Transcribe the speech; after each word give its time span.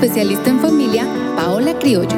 especialista 0.00 0.50
en 0.50 0.60
familia 0.60 1.08
Paola 1.34 1.76
Criollo. 1.76 2.16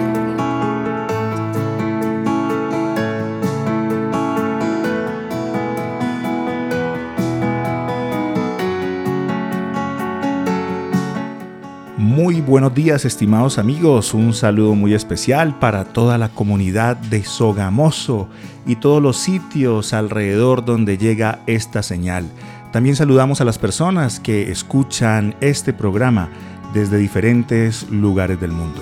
Muy 11.96 12.42
buenos 12.42 12.74
días 12.74 13.06
estimados 13.06 13.56
amigos, 13.56 14.12
un 14.12 14.34
saludo 14.34 14.74
muy 14.74 14.92
especial 14.92 15.58
para 15.58 15.86
toda 15.86 16.18
la 16.18 16.28
comunidad 16.28 16.98
de 16.98 17.24
Sogamoso 17.24 18.28
y 18.66 18.76
todos 18.76 19.02
los 19.02 19.16
sitios 19.16 19.94
alrededor 19.94 20.66
donde 20.66 20.98
llega 20.98 21.40
esta 21.46 21.82
señal. 21.82 22.26
También 22.72 22.94
saludamos 22.94 23.40
a 23.40 23.46
las 23.46 23.58
personas 23.58 24.20
que 24.20 24.50
escuchan 24.52 25.34
este 25.40 25.72
programa 25.72 26.28
desde 26.72 26.98
diferentes 26.98 27.88
lugares 27.90 28.40
del 28.40 28.52
mundo. 28.52 28.80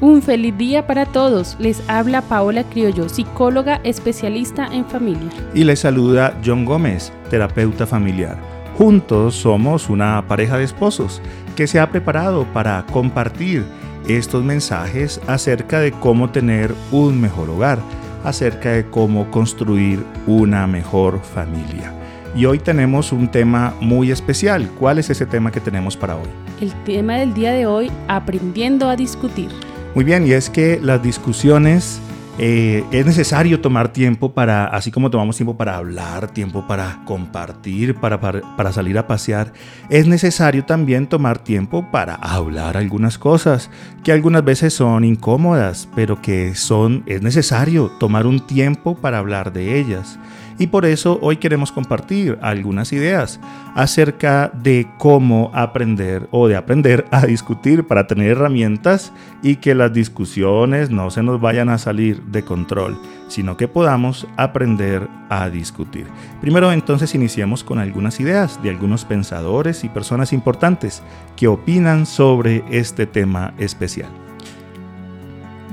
Un 0.00 0.20
feliz 0.22 0.56
día 0.58 0.86
para 0.86 1.06
todos. 1.06 1.56
Les 1.58 1.82
habla 1.88 2.20
Paola 2.20 2.64
Criollo, 2.64 3.08
psicóloga 3.08 3.80
especialista 3.84 4.66
en 4.66 4.84
familia. 4.84 5.30
Y 5.54 5.64
les 5.64 5.80
saluda 5.80 6.38
John 6.44 6.64
Gómez, 6.64 7.12
terapeuta 7.30 7.86
familiar. 7.86 8.36
Juntos 8.76 9.36
somos 9.36 9.88
una 9.88 10.26
pareja 10.26 10.58
de 10.58 10.64
esposos 10.64 11.22
que 11.54 11.66
se 11.66 11.78
ha 11.78 11.90
preparado 11.90 12.44
para 12.52 12.84
compartir 12.86 13.64
estos 14.08 14.44
mensajes 14.44 15.20
acerca 15.26 15.78
de 15.80 15.92
cómo 15.92 16.30
tener 16.30 16.74
un 16.90 17.20
mejor 17.20 17.48
hogar, 17.48 17.78
acerca 18.24 18.72
de 18.72 18.84
cómo 18.86 19.30
construir 19.30 20.04
una 20.26 20.66
mejor 20.66 21.20
familia. 21.22 21.94
Y 22.34 22.46
hoy 22.46 22.58
tenemos 22.58 23.12
un 23.12 23.28
tema 23.28 23.74
muy 23.80 24.10
especial. 24.10 24.68
¿Cuál 24.78 24.98
es 24.98 25.08
ese 25.08 25.24
tema 25.24 25.52
que 25.52 25.60
tenemos 25.60 25.96
para 25.96 26.16
hoy? 26.16 26.43
El 26.60 26.72
tema 26.84 27.14
del 27.16 27.34
día 27.34 27.52
de 27.52 27.66
hoy, 27.66 27.90
aprendiendo 28.06 28.88
a 28.88 28.96
discutir. 28.96 29.48
Muy 29.94 30.04
bien, 30.04 30.26
y 30.26 30.32
es 30.32 30.50
que 30.50 30.78
las 30.80 31.02
discusiones 31.02 32.00
eh, 32.38 32.84
es 32.90 33.06
necesario 33.06 33.60
tomar 33.60 33.92
tiempo 33.92 34.32
para, 34.32 34.66
así 34.66 34.90
como 34.90 35.10
tomamos 35.10 35.36
tiempo 35.36 35.56
para 35.56 35.76
hablar, 35.76 36.32
tiempo 36.32 36.66
para 36.66 37.02
compartir, 37.04 37.96
para, 37.96 38.20
para, 38.20 38.56
para, 38.56 38.72
salir 38.72 38.98
a 38.98 39.06
pasear, 39.06 39.52
es 39.88 40.06
necesario 40.06 40.64
también 40.64 41.08
tomar 41.08 41.38
tiempo 41.38 41.88
para 41.92 42.14
hablar 42.16 42.76
algunas 42.76 43.18
cosas 43.18 43.70
que 44.02 44.12
algunas 44.12 44.44
veces 44.44 44.74
son 44.74 45.04
incómodas, 45.04 45.88
pero 45.94 46.22
que 46.22 46.54
son, 46.54 47.04
es 47.06 47.22
necesario 47.22 47.88
tomar 48.00 48.26
un 48.26 48.46
tiempo 48.46 48.96
para 48.96 49.18
hablar 49.18 49.52
de 49.52 49.78
ellas. 49.78 50.18
Y 50.58 50.68
por 50.68 50.86
eso 50.86 51.18
hoy 51.20 51.36
queremos 51.36 51.72
compartir 51.72 52.38
algunas 52.40 52.92
ideas 52.92 53.40
acerca 53.74 54.50
de 54.54 54.86
cómo 54.98 55.50
aprender 55.52 56.28
o 56.30 56.46
de 56.46 56.56
aprender 56.56 57.06
a 57.10 57.26
discutir 57.26 57.86
para 57.86 58.06
tener 58.06 58.32
herramientas 58.32 59.12
y 59.42 59.56
que 59.56 59.74
las 59.74 59.92
discusiones 59.92 60.90
no 60.90 61.10
se 61.10 61.22
nos 61.22 61.40
vayan 61.40 61.68
a 61.68 61.78
salir 61.78 62.22
de 62.22 62.44
control, 62.44 62.96
sino 63.28 63.56
que 63.56 63.68
podamos 63.68 64.26
aprender 64.36 65.08
a 65.28 65.50
discutir. 65.50 66.06
Primero 66.40 66.70
entonces 66.72 67.14
iniciemos 67.14 67.64
con 67.64 67.78
algunas 67.78 68.20
ideas 68.20 68.62
de 68.62 68.70
algunos 68.70 69.04
pensadores 69.04 69.82
y 69.82 69.88
personas 69.88 70.32
importantes 70.32 71.02
que 71.36 71.48
opinan 71.48 72.06
sobre 72.06 72.64
este 72.70 73.06
tema 73.06 73.54
especial 73.58 74.23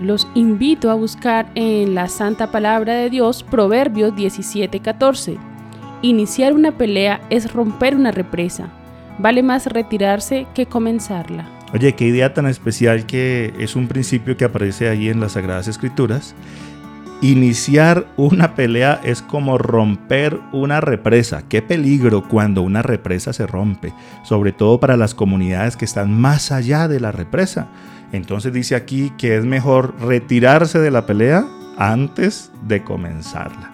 los 0.01 0.27
invito 0.33 0.89
a 0.89 0.95
buscar 0.95 1.51
en 1.55 1.93
la 1.95 2.09
Santa 2.09 2.51
Palabra 2.51 2.95
de 2.95 3.09
Dios 3.09 3.43
Proverbios 3.43 4.13
17:14. 4.15 5.37
Iniciar 6.01 6.53
una 6.53 6.71
pelea 6.71 7.21
es 7.29 7.53
romper 7.53 7.95
una 7.95 8.11
represa. 8.11 8.69
Vale 9.19 9.43
más 9.43 9.67
retirarse 9.67 10.47
que 10.55 10.65
comenzarla. 10.65 11.47
Oye, 11.73 11.93
qué 11.93 12.05
idea 12.05 12.33
tan 12.33 12.47
especial 12.47 13.05
que 13.05 13.53
es 13.59 13.75
un 13.75 13.87
principio 13.87 14.35
que 14.35 14.45
aparece 14.45 14.89
ahí 14.89 15.09
en 15.09 15.19
las 15.19 15.33
Sagradas 15.33 15.67
Escrituras. 15.67 16.35
Iniciar 17.21 18.07
una 18.17 18.55
pelea 18.55 18.99
es 19.03 19.21
como 19.21 19.59
romper 19.59 20.39
una 20.51 20.81
represa. 20.81 21.43
Qué 21.47 21.61
peligro 21.61 22.27
cuando 22.27 22.63
una 22.63 22.81
represa 22.81 23.31
se 23.31 23.45
rompe, 23.45 23.93
sobre 24.23 24.51
todo 24.51 24.79
para 24.79 24.97
las 24.97 25.13
comunidades 25.13 25.77
que 25.77 25.85
están 25.85 26.19
más 26.19 26.51
allá 26.51 26.87
de 26.87 26.99
la 26.99 27.11
represa. 27.11 27.67
Entonces 28.11 28.51
dice 28.53 28.75
aquí 28.75 29.11
que 29.17 29.37
es 29.37 29.45
mejor 29.45 29.95
retirarse 30.01 30.79
de 30.79 30.91
la 30.91 31.05
pelea 31.05 31.45
antes 31.77 32.51
de 32.67 32.83
comenzarla. 32.83 33.71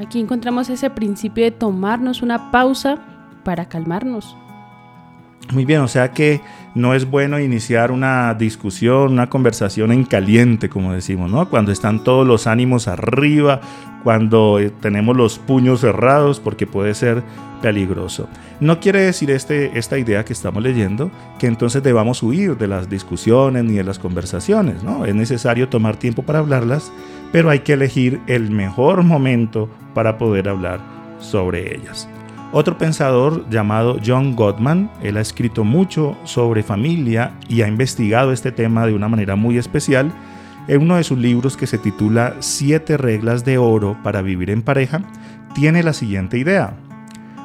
Aquí 0.00 0.20
encontramos 0.20 0.68
ese 0.68 0.90
principio 0.90 1.44
de 1.44 1.50
tomarnos 1.50 2.22
una 2.22 2.50
pausa 2.50 2.98
para 3.42 3.68
calmarnos. 3.68 4.36
Muy 5.52 5.64
bien, 5.64 5.80
o 5.80 5.88
sea 5.88 6.12
que 6.12 6.40
no 6.74 6.94
es 6.94 7.10
bueno 7.10 7.40
iniciar 7.40 7.90
una 7.90 8.34
discusión, 8.34 9.12
una 9.12 9.28
conversación 9.28 9.92
en 9.92 10.04
caliente, 10.04 10.68
como 10.68 10.92
decimos, 10.92 11.30
¿no? 11.30 11.48
Cuando 11.48 11.72
están 11.72 12.04
todos 12.04 12.26
los 12.26 12.46
ánimos 12.46 12.88
arriba, 12.88 13.60
cuando 14.04 14.58
eh, 14.58 14.70
tenemos 14.80 15.16
los 15.16 15.38
puños 15.38 15.80
cerrados, 15.80 16.40
porque 16.40 16.66
puede 16.66 16.94
ser 16.94 17.22
peligroso. 17.60 18.28
No 18.60 18.80
quiere 18.80 19.00
decir 19.00 19.30
este, 19.30 19.78
esta 19.78 19.98
idea 19.98 20.24
que 20.24 20.32
estamos 20.32 20.62
leyendo 20.62 21.10
que 21.38 21.46
entonces 21.46 21.82
debamos 21.82 22.22
huir 22.22 22.56
de 22.56 22.68
las 22.68 22.88
discusiones 22.88 23.64
ni 23.64 23.74
de 23.74 23.84
las 23.84 23.98
conversaciones, 23.98 24.82
¿no? 24.82 25.04
Es 25.04 25.14
necesario 25.14 25.68
tomar 25.68 25.96
tiempo 25.96 26.22
para 26.22 26.38
hablarlas, 26.38 26.92
pero 27.32 27.50
hay 27.50 27.60
que 27.60 27.74
elegir 27.74 28.20
el 28.26 28.50
mejor 28.50 29.02
momento 29.02 29.68
para 29.94 30.18
poder 30.18 30.48
hablar 30.48 30.80
sobre 31.20 31.74
ellas. 31.74 32.08
Otro 32.50 32.78
pensador 32.78 33.48
llamado 33.50 33.98
John 34.04 34.34
Gottman, 34.34 34.90
él 35.02 35.18
ha 35.18 35.20
escrito 35.20 35.64
mucho 35.64 36.16
sobre 36.24 36.62
familia 36.62 37.34
y 37.46 37.60
ha 37.60 37.68
investigado 37.68 38.32
este 38.32 38.52
tema 38.52 38.86
de 38.86 38.94
una 38.94 39.08
manera 39.08 39.36
muy 39.36 39.58
especial 39.58 40.10
en 40.66 40.80
uno 40.80 40.96
de 40.96 41.04
sus 41.04 41.18
libros 41.18 41.58
que 41.58 41.66
se 41.66 41.76
titula 41.76 42.36
Siete 42.40 42.96
reglas 42.96 43.44
de 43.44 43.58
oro 43.58 43.98
para 44.02 44.22
vivir 44.22 44.48
en 44.48 44.62
pareja, 44.62 45.02
tiene 45.54 45.82
la 45.82 45.92
siguiente 45.92 46.38
idea. 46.38 46.74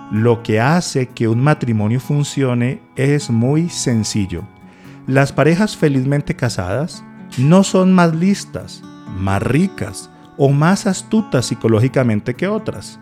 Lo 0.10 0.42
que 0.42 0.62
hace 0.62 1.08
que 1.10 1.28
un 1.28 1.42
matrimonio 1.42 2.00
funcione 2.00 2.82
es 2.96 3.30
muy 3.30 3.70
sencillo. 3.70 4.44
Las 5.06 5.34
parejas 5.34 5.76
felizmente 5.76 6.34
casadas 6.34 7.04
no 7.38 7.66
son 7.66 7.92
más 7.92 8.16
listas, 8.16 8.82
más 9.18 9.44
ricas 9.44 10.10
o 10.38 10.50
más 10.50 10.88
astutas 10.88 11.46
psicológicamente 11.46 12.36
que 12.36 12.48
otras 12.48 13.00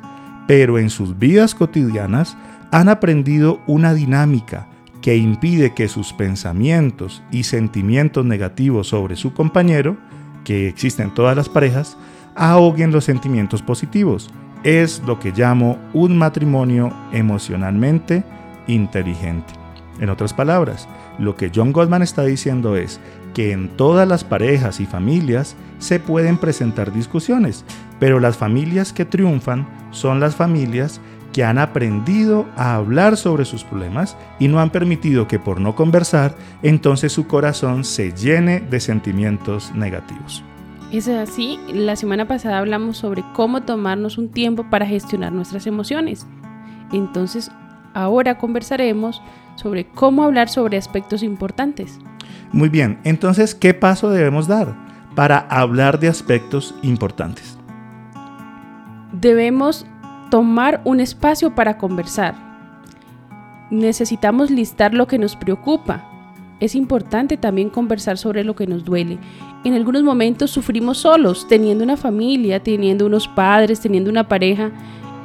pero 0.48 0.80
en 0.80 0.90
sus 0.90 1.18
vidas 1.18 1.56
cotidianas 1.56 2.38
han 2.72 2.90
aprendido 2.90 3.60
una 3.68 3.94
dinámica 3.94 4.68
que 5.02 5.18
impide 5.18 5.74
que 5.74 5.88
sus 5.88 6.14
pensamientos 6.14 7.24
y 7.32 7.44
sentimientos 7.44 8.26
negativos 8.26 8.88
sobre 8.88 9.16
su 9.16 9.34
compañero, 9.34 9.98
que 10.44 10.68
existen 10.68 11.08
en 11.08 11.14
todas 11.14 11.36
las 11.36 11.50
parejas, 11.50 11.98
ahoguen 12.36 12.92
los 12.92 13.06
sentimientos 13.06 13.62
positivos. 13.62 14.30
Es 14.64 15.02
lo 15.06 15.20
que 15.20 15.32
llamo 15.32 15.80
un 15.94 16.18
matrimonio 16.18 16.94
emocionalmente 17.12 18.24
inteligente. 18.68 19.54
En 20.00 20.10
otras 20.10 20.34
palabras, 20.34 20.88
lo 21.20 21.36
que 21.36 21.52
John 21.54 21.74
Goldman 21.74 22.02
está 22.02 22.24
diciendo 22.24 22.76
es 22.76 23.00
que 23.34 23.52
en 23.52 23.70
todas 23.70 24.08
las 24.08 24.24
parejas 24.24 24.80
y 24.80 24.86
familias 24.86 25.56
se 25.80 26.00
pueden 26.00 26.38
presentar 26.38 26.94
discusiones, 26.94 27.66
pero 28.00 28.20
las 28.20 28.38
familias 28.38 28.94
que 28.94 29.06
triunfan 29.06 29.68
son 29.92 30.20
las 30.20 30.36
familias 30.36 31.02
que 31.34 31.44
han 31.44 31.58
aprendido 31.58 32.46
a 32.58 32.76
hablar 32.76 33.16
sobre 33.18 33.46
sus 33.46 33.64
problemas 33.64 34.18
y 34.40 34.48
no 34.48 34.60
han 34.60 34.70
permitido 34.70 35.28
que 35.28 35.40
por 35.40 35.62
no 35.62 35.76
conversar, 35.76 36.36
entonces 36.62 37.14
su 37.14 37.28
corazón 37.28 37.84
se 37.84 38.12
llene 38.12 38.60
de 38.60 38.80
sentimientos 38.80 39.74
negativos. 39.74 40.44
Es 40.92 41.08
así, 41.08 41.58
la 41.74 41.96
semana 41.96 42.28
pasada 42.28 42.60
hablamos 42.60 42.98
sobre 42.98 43.24
cómo 43.34 43.62
tomarnos 43.62 44.18
un 44.18 44.30
tiempo 44.30 44.70
para 44.70 44.86
gestionar 44.86 45.32
nuestras 45.32 45.66
emociones. 45.66 46.28
Entonces, 46.92 47.50
ahora 47.94 48.38
conversaremos 48.38 49.22
sobre 49.56 49.86
cómo 49.86 50.24
hablar 50.24 50.50
sobre 50.50 50.78
aspectos 50.78 51.24
importantes. 51.24 51.98
Muy 52.54 52.68
bien, 52.68 53.00
entonces, 53.06 53.56
¿qué 53.56 53.74
paso 53.74 54.10
debemos 54.10 54.46
dar 54.46 54.76
para 55.16 55.40
hablar 55.40 56.00
de 56.00 56.10
aspectos 56.10 56.76
importantes? 56.84 57.58
Debemos 59.14 59.86
tomar 60.30 60.82
un 60.84 61.00
espacio 61.00 61.56
para 61.56 61.78
conversar. 61.78 62.36
Necesitamos 63.70 64.52
listar 64.52 64.94
lo 64.94 65.08
que 65.08 65.18
nos 65.18 65.38
preocupa. 65.38 66.06
Es 66.60 66.76
importante 66.76 67.38
también 67.38 67.70
conversar 67.70 68.18
sobre 68.18 68.44
lo 68.44 68.54
que 68.54 68.68
nos 68.68 68.84
duele. 68.84 69.18
En 69.64 69.74
algunos 69.74 70.04
momentos 70.04 70.52
sufrimos 70.52 70.98
solos, 70.98 71.48
teniendo 71.48 71.86
una 71.86 71.96
familia, 71.96 72.62
teniendo 72.62 73.06
unos 73.06 73.30
padres, 73.30 73.80
teniendo 73.80 74.10
una 74.10 74.28
pareja, 74.28 74.72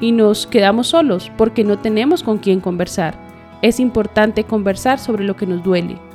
y 0.00 0.12
nos 0.12 0.46
quedamos 0.46 0.88
solos 0.88 1.32
porque 1.36 1.64
no 1.64 1.78
tenemos 1.80 2.22
con 2.22 2.38
quién 2.38 2.60
conversar. 2.60 3.18
Es 3.62 3.80
importante 3.80 4.44
conversar 4.44 5.00
sobre 5.00 5.24
lo 5.24 5.34
que 5.34 5.46
nos 5.46 5.64
duele 5.64 6.05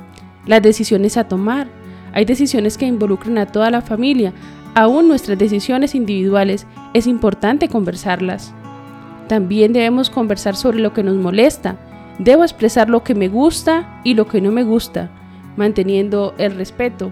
las 0.46 0.62
decisiones 0.62 1.16
a 1.16 1.24
tomar. 1.24 1.68
Hay 2.12 2.24
decisiones 2.24 2.76
que 2.78 2.86
involucran 2.86 3.38
a 3.38 3.46
toda 3.46 3.70
la 3.70 3.80
familia. 3.80 4.32
Aún 4.74 5.08
nuestras 5.08 5.38
decisiones 5.38 5.94
individuales 5.94 6.66
es 6.94 7.06
importante 7.06 7.68
conversarlas. 7.68 8.54
También 9.28 9.72
debemos 9.72 10.10
conversar 10.10 10.56
sobre 10.56 10.78
lo 10.78 10.92
que 10.92 11.02
nos 11.02 11.16
molesta. 11.16 11.76
Debo 12.18 12.42
expresar 12.42 12.88
lo 12.90 13.02
que 13.02 13.14
me 13.14 13.28
gusta 13.28 14.00
y 14.04 14.14
lo 14.14 14.28
que 14.28 14.40
no 14.40 14.52
me 14.52 14.64
gusta, 14.64 15.10
manteniendo 15.56 16.34
el 16.38 16.54
respeto 16.54 17.10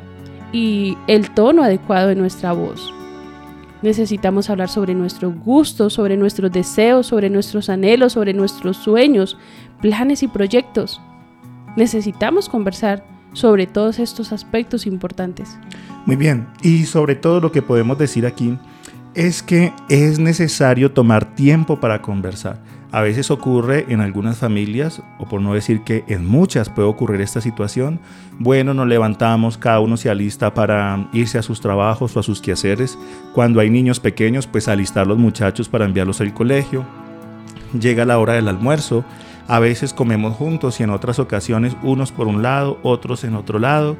y 0.52 0.96
el 1.06 1.30
tono 1.30 1.62
adecuado 1.62 2.08
de 2.08 2.16
nuestra 2.16 2.52
voz. 2.52 2.92
Necesitamos 3.82 4.50
hablar 4.50 4.68
sobre 4.68 4.94
nuestros 4.94 5.34
gustos, 5.42 5.94
sobre 5.94 6.16
nuestros 6.18 6.52
deseos, 6.52 7.06
sobre 7.06 7.30
nuestros 7.30 7.70
anhelos, 7.70 8.12
sobre 8.12 8.34
nuestros 8.34 8.76
sueños, 8.76 9.38
planes 9.80 10.22
y 10.22 10.28
proyectos. 10.28 11.00
Necesitamos 11.76 12.50
conversar 12.50 13.04
sobre 13.32 13.66
todos 13.66 13.98
estos 13.98 14.32
aspectos 14.32 14.86
importantes. 14.86 15.58
Muy 16.06 16.16
bien, 16.16 16.48
y 16.62 16.84
sobre 16.84 17.14
todo 17.14 17.40
lo 17.40 17.52
que 17.52 17.62
podemos 17.62 17.98
decir 17.98 18.26
aquí 18.26 18.58
es 19.14 19.42
que 19.42 19.72
es 19.88 20.18
necesario 20.18 20.92
tomar 20.92 21.34
tiempo 21.34 21.80
para 21.80 22.00
conversar. 22.02 22.58
A 22.92 23.02
veces 23.02 23.30
ocurre 23.30 23.86
en 23.88 24.00
algunas 24.00 24.38
familias, 24.38 25.00
o 25.18 25.28
por 25.28 25.40
no 25.40 25.54
decir 25.54 25.82
que 25.82 26.04
en 26.08 26.26
muchas 26.26 26.68
puede 26.68 26.88
ocurrir 26.88 27.20
esta 27.20 27.40
situación. 27.40 28.00
Bueno, 28.40 28.74
nos 28.74 28.88
levantamos, 28.88 29.58
cada 29.58 29.78
uno 29.78 29.96
se 29.96 30.10
alista 30.10 30.54
para 30.54 31.08
irse 31.12 31.38
a 31.38 31.42
sus 31.42 31.60
trabajos 31.60 32.16
o 32.16 32.20
a 32.20 32.24
sus 32.24 32.40
quehaceres. 32.40 32.98
Cuando 33.32 33.60
hay 33.60 33.70
niños 33.70 34.00
pequeños, 34.00 34.48
pues 34.48 34.66
alistar 34.66 35.06
los 35.06 35.18
muchachos 35.18 35.68
para 35.68 35.84
enviarlos 35.84 36.20
al 36.20 36.34
colegio. 36.34 36.84
Llega 37.78 38.04
la 38.04 38.18
hora 38.18 38.32
del 38.32 38.48
almuerzo. 38.48 39.04
A 39.50 39.58
veces 39.58 39.92
comemos 39.92 40.36
juntos 40.36 40.78
y 40.78 40.84
en 40.84 40.90
otras 40.90 41.18
ocasiones 41.18 41.76
unos 41.82 42.12
por 42.12 42.28
un 42.28 42.40
lado, 42.40 42.78
otros 42.84 43.24
en 43.24 43.34
otro 43.34 43.58
lado. 43.58 43.96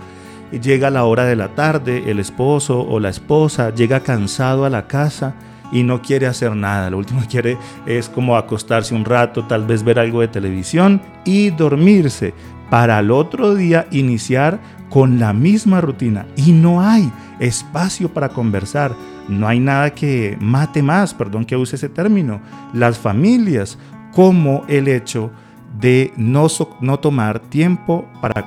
Llega 0.52 0.90
la 0.90 1.02
hora 1.02 1.24
de 1.24 1.34
la 1.34 1.56
tarde, 1.56 2.08
el 2.08 2.20
esposo 2.20 2.80
o 2.80 3.00
la 3.00 3.08
esposa 3.08 3.74
llega 3.74 3.98
cansado 3.98 4.64
a 4.64 4.70
la 4.70 4.86
casa 4.86 5.34
y 5.72 5.82
no 5.82 6.02
quiere 6.02 6.28
hacer 6.28 6.54
nada. 6.54 6.88
Lo 6.88 6.98
último 6.98 7.22
que 7.22 7.26
quiere 7.26 7.58
es 7.84 8.08
como 8.08 8.36
acostarse 8.36 8.94
un 8.94 9.04
rato, 9.04 9.44
tal 9.46 9.66
vez 9.66 9.82
ver 9.82 9.98
algo 9.98 10.20
de 10.20 10.28
televisión 10.28 11.02
y 11.24 11.50
dormirse 11.50 12.32
para 12.70 13.00
el 13.00 13.10
otro 13.10 13.56
día 13.56 13.88
iniciar 13.90 14.60
con 14.88 15.18
la 15.18 15.32
misma 15.32 15.80
rutina. 15.80 16.26
Y 16.36 16.52
no 16.52 16.80
hay 16.80 17.10
espacio 17.40 18.12
para 18.14 18.28
conversar. 18.28 18.94
No 19.28 19.46
hay 19.46 19.60
nada 19.60 19.90
que 19.90 20.36
mate 20.40 20.82
más, 20.82 21.14
perdón 21.14 21.44
que 21.44 21.56
use 21.56 21.76
ese 21.76 21.88
término, 21.88 22.40
las 22.72 22.98
familias, 22.98 23.78
como 24.12 24.64
el 24.68 24.88
hecho 24.88 25.30
de 25.78 26.12
no, 26.16 26.46
no 26.80 26.98
tomar 26.98 27.40
tiempo 27.40 28.08
para... 28.20 28.44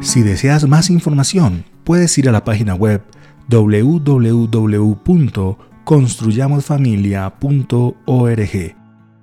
Si 0.00 0.22
deseas 0.22 0.66
más 0.68 0.90
información, 0.90 1.64
puedes 1.84 2.16
ir 2.18 2.28
a 2.28 2.32
la 2.32 2.44
página 2.44 2.74
web 2.74 3.02
www 3.48 4.94
construyamosfamilia.org 5.84 8.76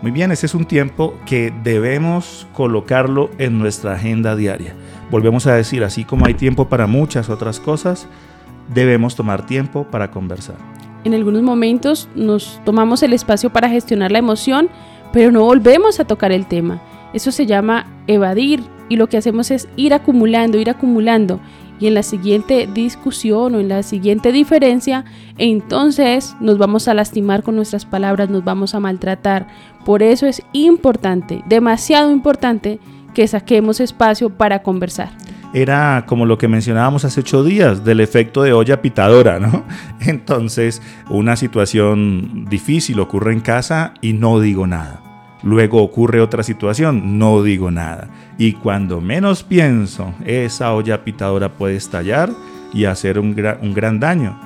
Muy 0.00 0.12
bien, 0.12 0.30
ese 0.30 0.46
es 0.46 0.54
un 0.54 0.64
tiempo 0.64 1.18
que 1.26 1.52
debemos 1.64 2.46
colocarlo 2.52 3.30
en 3.38 3.58
nuestra 3.58 3.94
agenda 3.94 4.36
diaria. 4.36 4.74
Volvemos 5.10 5.48
a 5.48 5.54
decir, 5.54 5.82
así 5.82 6.04
como 6.04 6.26
hay 6.26 6.34
tiempo 6.34 6.68
para 6.68 6.86
muchas 6.86 7.30
otras 7.30 7.58
cosas, 7.58 8.06
debemos 8.72 9.16
tomar 9.16 9.44
tiempo 9.44 9.88
para 9.90 10.12
conversar. 10.12 10.56
En 11.02 11.14
algunos 11.14 11.42
momentos 11.42 12.08
nos 12.14 12.60
tomamos 12.64 13.02
el 13.02 13.12
espacio 13.12 13.50
para 13.50 13.68
gestionar 13.68 14.12
la 14.12 14.20
emoción, 14.20 14.68
pero 15.12 15.32
no 15.32 15.42
volvemos 15.42 15.98
a 15.98 16.04
tocar 16.04 16.30
el 16.30 16.46
tema. 16.46 16.80
Eso 17.12 17.32
se 17.32 17.46
llama 17.46 17.86
evadir 18.06 18.62
y 18.88 18.96
lo 18.96 19.08
que 19.08 19.16
hacemos 19.16 19.50
es 19.50 19.68
ir 19.74 19.94
acumulando, 19.94 20.58
ir 20.58 20.70
acumulando. 20.70 21.40
Y 21.80 21.86
en 21.86 21.94
la 21.94 22.02
siguiente 22.02 22.68
discusión 22.72 23.54
o 23.54 23.60
en 23.60 23.68
la 23.68 23.82
siguiente 23.82 24.32
diferencia, 24.32 25.04
entonces 25.38 26.36
nos 26.40 26.58
vamos 26.58 26.88
a 26.88 26.94
lastimar 26.94 27.42
con 27.42 27.56
nuestras 27.56 27.84
palabras, 27.84 28.30
nos 28.30 28.44
vamos 28.44 28.74
a 28.74 28.80
maltratar. 28.80 29.48
Por 29.84 30.02
eso 30.02 30.26
es 30.26 30.42
importante, 30.52 31.42
demasiado 31.46 32.10
importante, 32.10 32.78
que 33.12 33.26
saquemos 33.28 33.80
espacio 33.80 34.30
para 34.30 34.62
conversar 34.62 35.10
era 35.54 36.04
como 36.06 36.26
lo 36.26 36.36
que 36.36 36.48
mencionábamos 36.48 37.04
hace 37.04 37.20
ocho 37.20 37.44
días, 37.44 37.84
del 37.84 38.00
efecto 38.00 38.42
de 38.42 38.52
olla 38.52 38.82
pitadora, 38.82 39.38
¿no? 39.38 39.64
Entonces, 40.00 40.82
una 41.08 41.36
situación 41.36 42.46
difícil 42.50 42.98
ocurre 42.98 43.32
en 43.32 43.40
casa 43.40 43.94
y 44.00 44.14
no 44.14 44.40
digo 44.40 44.66
nada. 44.66 45.00
Luego 45.44 45.80
ocurre 45.80 46.20
otra 46.20 46.42
situación, 46.42 47.18
no 47.18 47.42
digo 47.44 47.70
nada. 47.70 48.08
Y 48.38 48.54
cuando 48.54 49.00
menos 49.00 49.42
pienso, 49.42 50.12
esa 50.24 50.72
olla 50.74 51.04
pitadora 51.04 51.50
puede 51.50 51.76
estallar 51.76 52.30
y 52.72 52.86
hacer 52.86 53.18
un, 53.18 53.36
un 53.62 53.74
gran 53.74 54.00
daño. 54.00 54.38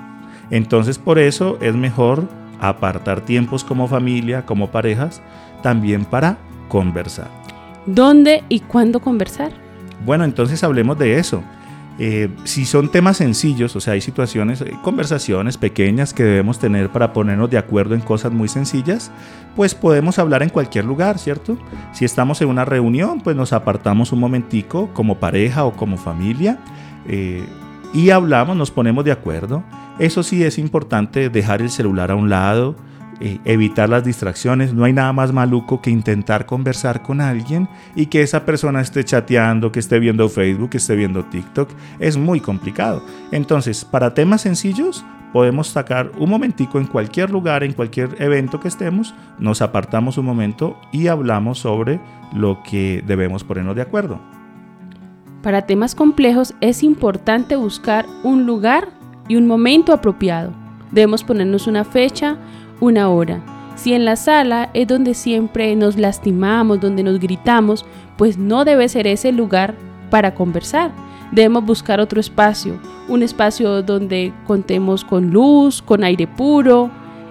Entonces, 0.51 0.99
por 0.99 1.19
eso 1.19 1.59
es 1.61 1.75
mejor 1.75 2.29
apartar 2.61 3.23
tiempos 3.23 3.65
como 3.65 3.89
familia, 3.89 4.45
como 4.45 4.71
parejas, 4.71 5.23
también 5.63 6.05
para 6.05 6.39
conversar. 6.69 7.29
¿Dónde 7.87 8.45
y 8.49 8.61
cuándo 8.61 9.01
conversar? 9.01 9.53
Bueno, 10.05 10.25
entonces 10.25 10.63
hablemos 10.63 10.99
de 10.99 11.19
eso. 11.19 11.43
Eh, 12.01 12.29
si 12.45 12.65
son 12.65 12.91
temas 12.91 13.17
sencillos, 13.17 13.75
o 13.75 13.81
sea, 13.81 13.95
hay 13.95 14.01
situaciones, 14.01 14.61
eh, 14.61 14.73
conversaciones 14.83 15.57
pequeñas 15.57 16.15
que 16.15 16.23
debemos 16.23 16.61
tener 16.61 16.91
para 16.91 17.13
ponernos 17.13 17.51
de 17.51 17.59
acuerdo 17.59 17.97
en 17.97 18.01
cosas 18.01 18.31
muy 18.31 18.47
sencillas, 18.47 19.11
pues 19.57 19.75
podemos 19.75 20.21
hablar 20.21 20.45
en 20.45 20.51
cualquier 20.51 20.85
lugar, 20.85 21.19
¿cierto? 21.19 21.59
Si 21.93 22.05
estamos 22.05 22.41
en 22.41 22.49
una 22.49 22.65
reunión, 22.65 23.21
pues 23.21 23.35
nos 23.35 23.53
apartamos 23.53 24.13
un 24.13 24.21
momentico 24.21 24.91
como 24.95 25.19
pareja 25.19 25.65
o 25.65 25.73
como 25.73 25.97
familia 25.97 26.61
eh, 27.09 27.45
y 27.93 28.11
hablamos, 28.11 28.57
nos 28.57 28.71
ponemos 28.71 29.05
de 29.05 29.11
acuerdo. 29.11 29.65
Eso 29.99 30.23
sí 30.23 30.45
es 30.45 30.59
importante 30.59 31.31
dejar 31.31 31.63
el 31.63 31.71
celular 31.71 32.13
a 32.13 32.15
un 32.15 32.29
lado, 32.29 32.77
eh, 33.21 33.39
evitar 33.45 33.89
las 33.89 34.05
distracciones. 34.05 34.73
No 34.73 34.85
hay 34.85 34.93
nada 34.93 35.13
más 35.13 35.33
maluco 35.33 35.81
que 35.81 35.91
intentar 35.91 36.47
conversar 36.47 37.03
con 37.03 37.21
alguien 37.21 37.69
y 37.95 38.07
que 38.07 38.23
esa 38.23 38.45
persona 38.45 38.81
esté 38.81 39.05
chateando, 39.05 39.73
que 39.73 39.81
esté 39.81 39.99
viendo 39.99 40.29
Facebook, 40.29 40.71
que 40.71 40.79
esté 40.79 40.97
viendo 40.97 41.25
TikTok. 41.25 41.71
Es 41.99 42.17
muy 42.17 42.41
complicado. 42.41 43.03
Entonces, 43.33 43.85
para 43.85 44.15
temas 44.15 44.43
sencillos, 44.43 45.05
podemos 45.33 45.69
sacar 45.69 46.13
un 46.19 46.31
momentico 46.31 46.79
en 46.79 46.87
cualquier 46.87 47.31
lugar, 47.31 47.63
en 47.63 47.73
cualquier 47.73 48.21
evento 48.21 48.61
que 48.61 48.69
estemos, 48.69 49.15
nos 49.39 49.63
apartamos 49.63 50.19
un 50.19 50.27
momento 50.27 50.79
y 50.93 51.09
hablamos 51.09 51.59
sobre 51.59 52.01
lo 52.35 52.63
que 52.63 53.03
debemos 53.07 53.45
ponernos 53.45 53.77
de 53.77 53.83
acuerdo. 53.83 54.21
Para 55.43 55.63
temas 55.63 55.95
complejos 55.95 56.55
es 56.61 56.83
importante 56.83 57.57
buscar 57.57 58.07
un 58.25 58.47
lugar 58.47 58.89
y 59.29 59.37
un 59.37 59.47
momento 59.47 59.93
apropiado. 59.93 60.53
Debemos 60.91 61.23
ponernos 61.23 61.67
una 61.67 61.85
fecha, 61.85 62.39
una 62.81 63.09
hora. 63.09 63.41
Si 63.77 63.93
en 63.93 64.05
la 64.05 64.17
sala 64.17 64.71
es 64.75 64.89
donde 64.89 65.15
siempre 65.15 65.75
nos 65.77 65.97
lastimamos, 65.97 66.81
donde 66.81 67.03
nos 67.03 67.21
gritamos, 67.21 67.85
pues 68.17 68.37
no 68.37 68.65
debe 68.65 68.89
ser 68.89 69.07
ese 69.07 69.31
lugar 69.31 69.75
para 70.11 70.35
conversar. 70.35 70.91
Debemos 71.31 71.65
buscar 71.65 72.01
otro 72.01 72.21
espacio, 72.21 72.81
un 73.09 73.23
espacio 73.23 73.83
donde 73.83 74.33
contemos 74.47 75.05
con 75.05 75.31
luz, 75.31 75.83
con 75.83 76.03
aire 76.03 76.27
puro. 76.27 76.91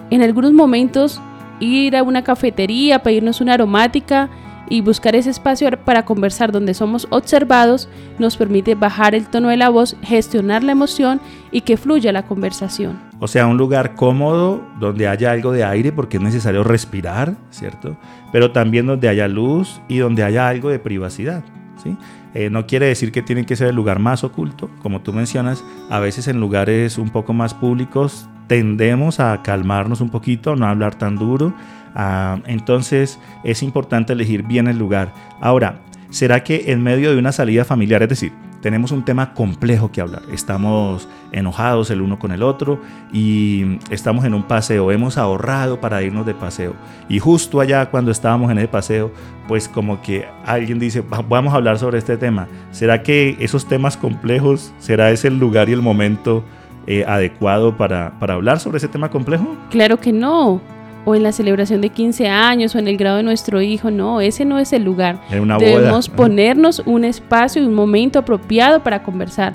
En 0.09 0.21
algunos 0.21 0.53
momentos 0.53 1.19
ir 1.59 1.97
a 1.97 2.03
una 2.03 2.23
cafetería, 2.23 2.99
pedirnos 2.99 3.41
una 3.41 3.55
aromática 3.55 4.29
y 4.69 4.81
buscar 4.81 5.15
ese 5.15 5.29
espacio 5.29 5.69
para 5.83 6.05
conversar 6.05 6.51
donde 6.51 6.73
somos 6.73 7.07
observados 7.09 7.89
nos 8.19 8.37
permite 8.37 8.75
bajar 8.75 9.15
el 9.15 9.27
tono 9.27 9.49
de 9.49 9.57
la 9.57 9.69
voz, 9.69 9.95
gestionar 10.01 10.63
la 10.63 10.71
emoción 10.71 11.19
y 11.51 11.61
que 11.61 11.77
fluya 11.77 12.11
la 12.11 12.23
conversación. 12.23 12.99
O 13.19 13.27
sea, 13.27 13.47
un 13.47 13.57
lugar 13.57 13.95
cómodo 13.95 14.61
donde 14.79 15.07
haya 15.07 15.31
algo 15.31 15.51
de 15.51 15.63
aire 15.63 15.91
porque 15.91 16.17
es 16.17 16.23
necesario 16.23 16.63
respirar, 16.63 17.35
¿cierto? 17.49 17.97
Pero 18.31 18.51
también 18.51 18.85
donde 18.85 19.09
haya 19.09 19.27
luz 19.27 19.81
y 19.87 19.97
donde 19.97 20.23
haya 20.23 20.47
algo 20.47 20.69
de 20.69 20.79
privacidad, 20.79 21.43
¿sí? 21.83 21.97
Eh, 22.33 22.49
no 22.49 22.67
quiere 22.67 22.85
decir 22.85 23.11
que 23.11 23.23
tiene 23.23 23.45
que 23.45 23.55
ser 23.55 23.67
el 23.67 23.75
lugar 23.75 23.99
más 23.99 24.23
oculto, 24.23 24.69
como 24.83 25.01
tú 25.01 25.13
mencionas, 25.13 25.63
a 25.89 25.99
veces 25.99 26.27
en 26.27 26.39
lugares 26.39 26.97
un 26.97 27.09
poco 27.09 27.33
más 27.33 27.53
públicos 27.53 28.29
tendemos 28.47 29.19
a 29.19 29.41
calmarnos 29.43 30.01
un 30.01 30.09
poquito, 30.09 30.55
no 30.55 30.67
hablar 30.67 30.95
tan 30.95 31.17
duro, 31.17 31.53
Ah, 31.99 32.37
entonces 32.45 33.19
es 33.43 33.63
importante 33.63 34.13
elegir 34.13 34.43
bien 34.43 34.67
el 34.67 34.77
lugar. 34.77 35.11
Ahora, 35.41 35.79
¿será 36.11 36.43
que 36.43 36.71
en 36.71 36.83
medio 36.83 37.11
de 37.11 37.17
una 37.17 37.31
salida 37.31 37.65
familiar, 37.65 38.03
es 38.03 38.09
decir, 38.09 38.31
tenemos 38.61 38.91
un 38.91 39.03
tema 39.03 39.33
complejo 39.33 39.91
que 39.91 40.01
hablar, 40.01 40.21
estamos 40.31 41.09
enojados 41.31 41.89
el 41.89 42.01
uno 42.01 42.19
con 42.19 42.31
el 42.31 42.43
otro 42.43 42.79
y 43.11 43.79
estamos 43.89 44.25
en 44.25 44.35
un 44.35 44.43
paseo, 44.43 44.91
hemos 44.91 45.17
ahorrado 45.17 45.81
para 45.81 46.03
irnos 46.03 46.27
de 46.27 46.35
paseo 46.35 46.75
y 47.09 47.17
justo 47.17 47.61
allá 47.61 47.89
cuando 47.89 48.11
estábamos 48.11 48.51
en 48.51 48.59
el 48.59 48.69
paseo, 48.69 49.11
pues 49.47 49.67
como 49.67 49.99
que 49.99 50.27
alguien 50.45 50.77
dice, 50.77 51.03
vamos 51.27 51.51
a 51.51 51.57
hablar 51.57 51.79
sobre 51.79 51.97
este 51.97 52.15
tema, 52.15 52.47
¿será 52.69 53.01
que 53.01 53.37
esos 53.39 53.67
temas 53.67 53.97
complejos, 53.97 54.71
será 54.77 55.09
ese 55.09 55.29
el 55.29 55.39
lugar 55.39 55.67
y 55.69 55.73
el 55.73 55.81
momento 55.81 56.43
eh, 56.85 57.05
adecuado 57.07 57.75
para, 57.75 58.19
para 58.19 58.35
hablar 58.35 58.59
sobre 58.59 58.77
ese 58.77 58.87
tema 58.87 59.09
complejo? 59.09 59.55
Claro 59.71 59.97
que 59.97 60.13
no 60.13 60.61
o 61.07 61.15
en 61.15 61.23
la 61.23 61.31
celebración 61.31 61.79
de 61.79 61.89
15 61.89 62.27
años 62.27 62.75
o 62.75 62.79
en 62.79 62.89
el 62.89 62.97
grado 62.97 63.15
de 63.15 63.23
nuestro 63.23 63.61
hijo. 63.61 63.89
No, 63.89 64.19
ese 64.19 64.43
no 64.43 64.59
es 64.59 64.73
el 64.73 64.83
lugar. 64.83 65.21
En 65.31 65.39
una 65.39 65.57
Debemos 65.57 66.09
boda. 66.09 66.17
ponernos 66.17 66.83
un 66.85 67.05
espacio 67.05 67.63
y 67.63 67.65
un 67.65 67.73
momento 67.73 68.19
apropiado 68.19 68.83
para 68.83 69.03
conversar. 69.03 69.53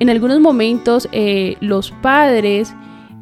En 0.00 0.08
algunos 0.08 0.40
momentos 0.40 1.06
eh, 1.12 1.58
los 1.60 1.90
padres 1.90 2.74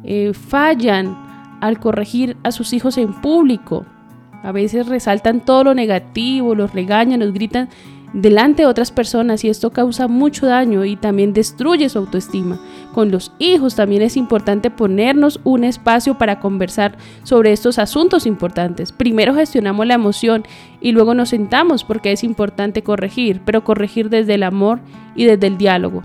eh, 0.05 0.31
fallan 0.33 1.17
al 1.59 1.77
corregir 1.77 2.37
a 2.43 2.53
sus 2.53 2.71
hijos 2.71 2.97
en 2.97 3.19
público. 3.19 3.85
A 4.43 4.53
veces 4.53 4.87
resaltan 4.87 5.41
todo 5.41 5.65
lo 5.65 5.73
negativo, 5.73 6.55
los 6.55 6.71
regañan, 6.73 7.19
los 7.19 7.33
gritan 7.33 7.67
delante 8.13 8.61
de 8.61 8.67
otras 8.67 8.91
personas 8.91 9.43
y 9.43 9.49
esto 9.49 9.71
causa 9.71 10.07
mucho 10.07 10.45
daño 10.45 10.85
y 10.85 10.95
también 10.95 11.33
destruye 11.33 11.89
su 11.89 11.97
autoestima. 11.97 12.59
Con 12.93 13.11
los 13.11 13.33
hijos 13.39 13.75
también 13.75 14.03
es 14.03 14.15
importante 14.15 14.69
ponernos 14.69 15.39
un 15.43 15.63
espacio 15.63 16.17
para 16.17 16.39
conversar 16.39 16.95
sobre 17.23 17.51
estos 17.51 17.79
asuntos 17.79 18.25
importantes. 18.25 18.91
Primero 18.91 19.33
gestionamos 19.33 19.87
la 19.87 19.95
emoción 19.95 20.43
y 20.79 20.91
luego 20.91 21.15
nos 21.15 21.29
sentamos 21.29 21.83
porque 21.83 22.11
es 22.11 22.23
importante 22.23 22.83
corregir, 22.83 23.41
pero 23.43 23.63
corregir 23.63 24.09
desde 24.09 24.35
el 24.35 24.43
amor 24.43 24.79
y 25.15 25.25
desde 25.25 25.47
el 25.47 25.57
diálogo. 25.57 26.03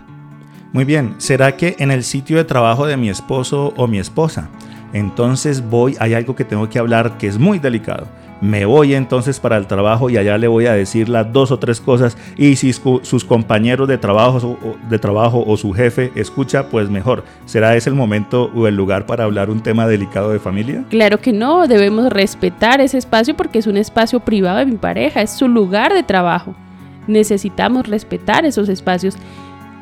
Muy 0.73 0.85
bien, 0.85 1.15
¿será 1.19 1.57
que 1.57 1.77
en 1.79 1.91
el 1.91 2.05
sitio 2.05 2.37
de 2.37 2.45
trabajo 2.45 2.87
de 2.87 2.97
mi 2.97 3.09
esposo 3.09 3.73
o 3.77 3.87
mi 3.87 3.99
esposa, 3.99 4.51
entonces 4.93 5.69
voy, 5.69 5.97
hay 5.99 6.15
algo 6.15 6.35
que 6.35 6.45
tengo 6.45 6.69
que 6.69 6.79
hablar 6.79 7.17
que 7.19 7.27
es 7.27 7.39
muy 7.39 7.59
delicado? 7.59 8.07
Me 8.41 8.65
voy 8.67 8.95
entonces 8.95 9.41
para 9.41 9.57
el 9.57 9.67
trabajo 9.67 10.11
y 10.11 10.17
allá 10.17 10.39
le 10.39 10.47
voy 10.47 10.67
a 10.67 10.73
decir 10.73 11.09
las 11.09 11.33
dos 11.33 11.51
o 11.51 11.59
tres 11.59 11.81
cosas 11.81 12.17
y 12.37 12.55
si 12.55 12.73
su- 12.73 13.01
sus 13.03 13.25
compañeros 13.25 13.89
de 13.89 13.99
trabajo, 13.99 14.57
de 14.89 14.99
trabajo 15.01 15.43
o 15.45 15.57
su 15.57 15.73
jefe 15.73 16.13
escucha, 16.15 16.69
pues 16.69 16.89
mejor. 16.89 17.25
¿Será 17.47 17.75
ese 17.75 17.91
el 17.91 17.97
momento 17.97 18.51
o 18.55 18.69
el 18.69 18.77
lugar 18.77 19.07
para 19.07 19.25
hablar 19.25 19.51
un 19.51 19.61
tema 19.61 19.89
delicado 19.89 20.31
de 20.31 20.39
familia? 20.39 20.85
Claro 20.89 21.19
que 21.19 21.33
no, 21.33 21.67
debemos 21.67 22.11
respetar 22.13 22.81
ese 22.81 22.99
espacio 22.99 23.37
porque 23.37 23.59
es 23.59 23.67
un 23.67 23.77
espacio 23.77 24.21
privado 24.21 24.59
de 24.59 24.67
mi 24.67 24.77
pareja, 24.77 25.21
es 25.21 25.31
su 25.31 25.49
lugar 25.49 25.93
de 25.93 26.05
trabajo. 26.05 26.55
Necesitamos 27.09 27.89
respetar 27.89 28.45
esos 28.45 28.69
espacios. 28.69 29.17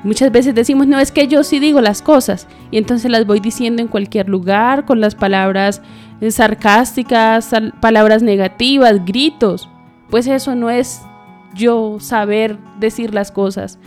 Muchas 0.04 0.30
veces 0.30 0.54
decimos, 0.54 0.86
no, 0.86 1.00
es 1.00 1.10
que 1.10 1.26
yo 1.26 1.42
sí 1.42 1.58
digo 1.58 1.80
las 1.80 2.00
cosas 2.00 2.46
y 2.70 2.78
entonces 2.78 3.10
las 3.10 3.26
voy 3.26 3.40
diciendo 3.40 3.82
en 3.82 3.88
cualquier 3.88 4.28
lugar 4.28 4.84
con 4.84 5.00
las 5.00 5.14
palabras 5.14 5.82
sarcásticas, 6.30 7.44
sal- 7.46 7.74
palabras 7.80 8.22
negativas, 8.22 9.04
gritos. 9.04 9.68
Pues 10.10 10.26
eso 10.26 10.54
no 10.54 10.70
es 10.70 11.02
yo 11.54 11.96
saber 12.00 12.58
decir 12.78 13.12
las 13.14 13.30
cosas. 13.32 13.78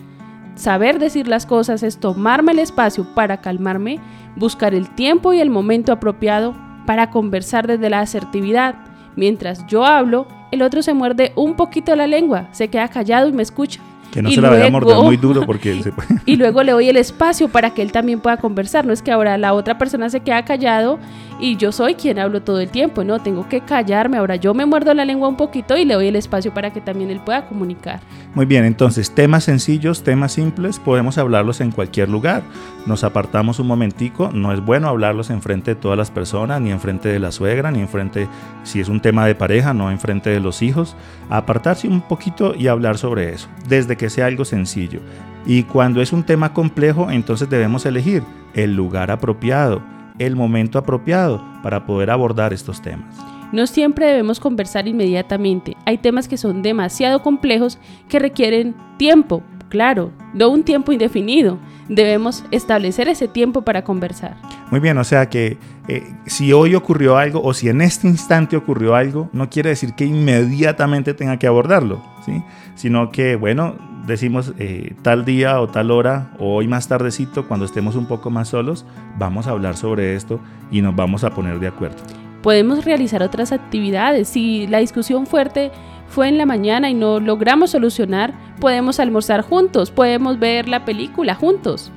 Saber 0.55 0.99
decir 0.99 1.27
las 1.27 1.45
cosas 1.45 1.83
es 1.83 1.99
tomarme 1.99 2.51
el 2.51 2.59
espacio 2.59 3.05
para 3.15 3.37
calmarme, 3.37 3.99
buscar 4.35 4.73
el 4.73 4.89
tiempo 4.89 5.31
y 5.33 5.39
el 5.39 5.49
momento 5.49 5.91
apropiado 5.93 6.53
para 6.85 7.09
conversar 7.11 7.65
desde 7.67 7.89
la 7.89 8.01
asertividad. 8.01 8.75
Mientras 9.15 9.65
yo 9.67 9.85
hablo, 9.85 10.27
el 10.51 10.61
otro 10.61 10.81
se 10.81 10.93
muerde 10.93 11.31
un 11.35 11.55
poquito 11.55 11.95
la 11.95 12.07
lengua, 12.07 12.47
se 12.51 12.67
queda 12.67 12.87
callado 12.89 13.29
y 13.29 13.31
me 13.31 13.43
escucha. 13.43 13.79
Que 14.11 14.23
no 14.23 14.29
Y 14.29 14.35
se 14.35 14.41
la 14.41 14.49
vaya 14.49 14.65
a 14.65 14.71
morder 14.71 14.97
muy 14.97 15.17
duro 15.17 15.41
porque 15.45 15.81
se 15.83 15.91
puede... 15.91 16.09
Y 16.25 16.35
luego 16.35 16.63
le 16.63 16.71
doy 16.71 16.89
el 16.89 16.97
espacio 16.97 17.47
para 17.47 17.69
que 17.75 17.81
él 17.83 17.91
también 17.91 18.19
pueda 18.19 18.37
conversar. 18.37 18.83
No 18.85 18.91
es 18.91 19.03
que 19.03 19.11
ahora 19.11 19.37
la 19.37 19.53
otra 19.53 19.77
persona 19.77 20.09
se 20.09 20.21
queda 20.21 20.43
callado 20.45 20.97
y 21.39 21.55
yo 21.55 21.71
soy 21.71 21.95
quien 21.95 22.19
hablo 22.19 22.41
todo 22.41 22.59
el 22.59 22.69
tiempo. 22.69 23.03
No, 23.03 23.19
tengo 23.19 23.47
que 23.47 23.61
callarme. 23.61 24.17
Ahora 24.17 24.35
yo 24.35 24.53
me 24.53 24.65
muerdo 24.65 24.93
la 24.93 25.05
lengua 25.05 25.27
un 25.27 25.37
poquito 25.37 25.77
y 25.77 25.85
le 25.85 25.93
doy 25.93 26.07
el 26.07 26.15
espacio 26.15 26.53
para 26.53 26.71
que 26.71 26.81
también 26.81 27.09
él 27.09 27.19
pueda 27.19 27.45
comunicar. 27.47 28.01
Muy 28.35 28.45
bien, 28.45 28.65
entonces 28.65 29.11
temas 29.11 29.45
sencillos, 29.45 30.03
temas 30.03 30.33
simples, 30.33 30.79
podemos 30.79 31.17
hablarlos 31.17 31.61
en 31.61 31.71
cualquier 31.71 32.09
lugar. 32.09 32.43
Nos 32.85 33.03
apartamos 33.03 33.59
un 33.59 33.67
momentico, 33.67 34.29
no 34.31 34.53
es 34.53 34.63
bueno 34.63 34.87
hablarlos 34.87 35.29
enfrente 35.29 35.75
de 35.75 35.81
todas 35.81 35.97
las 35.97 36.11
personas, 36.11 36.61
ni 36.61 36.71
enfrente 36.71 37.09
de 37.09 37.19
la 37.19 37.31
suegra, 37.31 37.71
ni 37.71 37.79
enfrente, 37.79 38.27
si 38.63 38.79
es 38.79 38.89
un 38.89 39.01
tema 39.01 39.25
de 39.25 39.35
pareja, 39.35 39.73
no 39.73 39.91
enfrente 39.91 40.29
de 40.29 40.39
los 40.39 40.61
hijos. 40.61 40.95
Apartarse 41.29 41.87
un 41.87 42.01
poquito 42.01 42.53
y 42.55 42.67
hablar 42.67 42.97
sobre 42.97 43.33
eso, 43.33 43.47
desde 43.67 43.97
que 43.97 44.09
sea 44.09 44.27
algo 44.27 44.45
sencillo. 44.45 44.99
Y 45.45 45.63
cuando 45.63 46.01
es 46.01 46.13
un 46.13 46.23
tema 46.23 46.53
complejo, 46.53 47.09
entonces 47.09 47.49
debemos 47.49 47.85
elegir 47.85 48.23
el 48.53 48.75
lugar 48.75 49.09
apropiado, 49.09 49.81
el 50.19 50.35
momento 50.35 50.77
apropiado 50.77 51.43
para 51.63 51.85
poder 51.85 52.11
abordar 52.11 52.53
estos 52.53 52.81
temas. 52.81 53.15
No 53.51 53.65
siempre 53.65 54.05
debemos 54.05 54.39
conversar 54.39 54.87
inmediatamente. 54.87 55.75
Hay 55.85 55.97
temas 55.97 56.27
que 56.27 56.37
son 56.37 56.61
demasiado 56.61 57.23
complejos 57.23 57.79
que 58.07 58.19
requieren 58.19 58.75
tiempo, 58.97 59.41
claro, 59.69 60.11
no 60.33 60.49
un 60.49 60.63
tiempo 60.63 60.91
indefinido. 60.91 61.57
Debemos 61.87 62.43
establecer 62.51 63.07
ese 63.07 63.27
tiempo 63.27 63.63
para 63.63 63.83
conversar. 63.83 64.35
Muy 64.69 64.79
bien, 64.79 64.97
o 64.99 65.03
sea 65.03 65.29
que 65.29 65.57
eh, 65.87 66.03
si 66.27 66.53
hoy 66.53 66.75
ocurrió 66.75 67.17
algo 67.17 67.41
o 67.41 67.55
si 67.55 67.69
en 67.69 67.81
este 67.81 68.07
instante 68.07 68.55
ocurrió 68.55 68.93
algo, 68.93 69.29
no 69.33 69.49
quiere 69.49 69.69
decir 69.69 69.95
que 69.95 70.05
inmediatamente 70.05 71.15
tenga 71.15 71.39
que 71.39 71.47
abordarlo, 71.47 72.03
¿sí? 72.23 72.43
Sino 72.75 73.11
que, 73.11 73.35
bueno, 73.35 73.75
decimos 74.05 74.53
eh, 74.57 74.95
tal 75.01 75.25
día 75.25 75.59
o 75.61 75.67
tal 75.67 75.91
hora 75.91 76.31
o 76.39 76.55
hoy 76.55 76.67
más 76.67 76.87
tardecito, 76.87 77.47
cuando 77.47 77.65
estemos 77.65 77.95
un 77.95 78.05
poco 78.05 78.29
más 78.29 78.49
solos, 78.49 78.85
vamos 79.17 79.47
a 79.47 79.51
hablar 79.51 79.77
sobre 79.77 80.15
esto 80.15 80.39
y 80.71 80.81
nos 80.81 80.95
vamos 80.95 81.23
a 81.23 81.31
poner 81.31 81.59
de 81.59 81.67
acuerdo. 81.67 81.97
Podemos 82.41 82.85
realizar 82.85 83.21
otras 83.21 83.51
actividades. 83.51 84.29
Si 84.29 84.65
la 84.67 84.79
discusión 84.79 85.27
fuerte 85.27 85.71
fue 86.07 86.27
en 86.27 86.37
la 86.37 86.45
mañana 86.45 86.89
y 86.89 86.93
no 86.93 87.19
logramos 87.19 87.71
solucionar, 87.71 88.33
podemos 88.59 88.99
almorzar 88.99 89.41
juntos, 89.41 89.91
podemos 89.91 90.39
ver 90.39 90.67
la 90.67 90.85
película 90.85 91.35
juntos. 91.35 91.91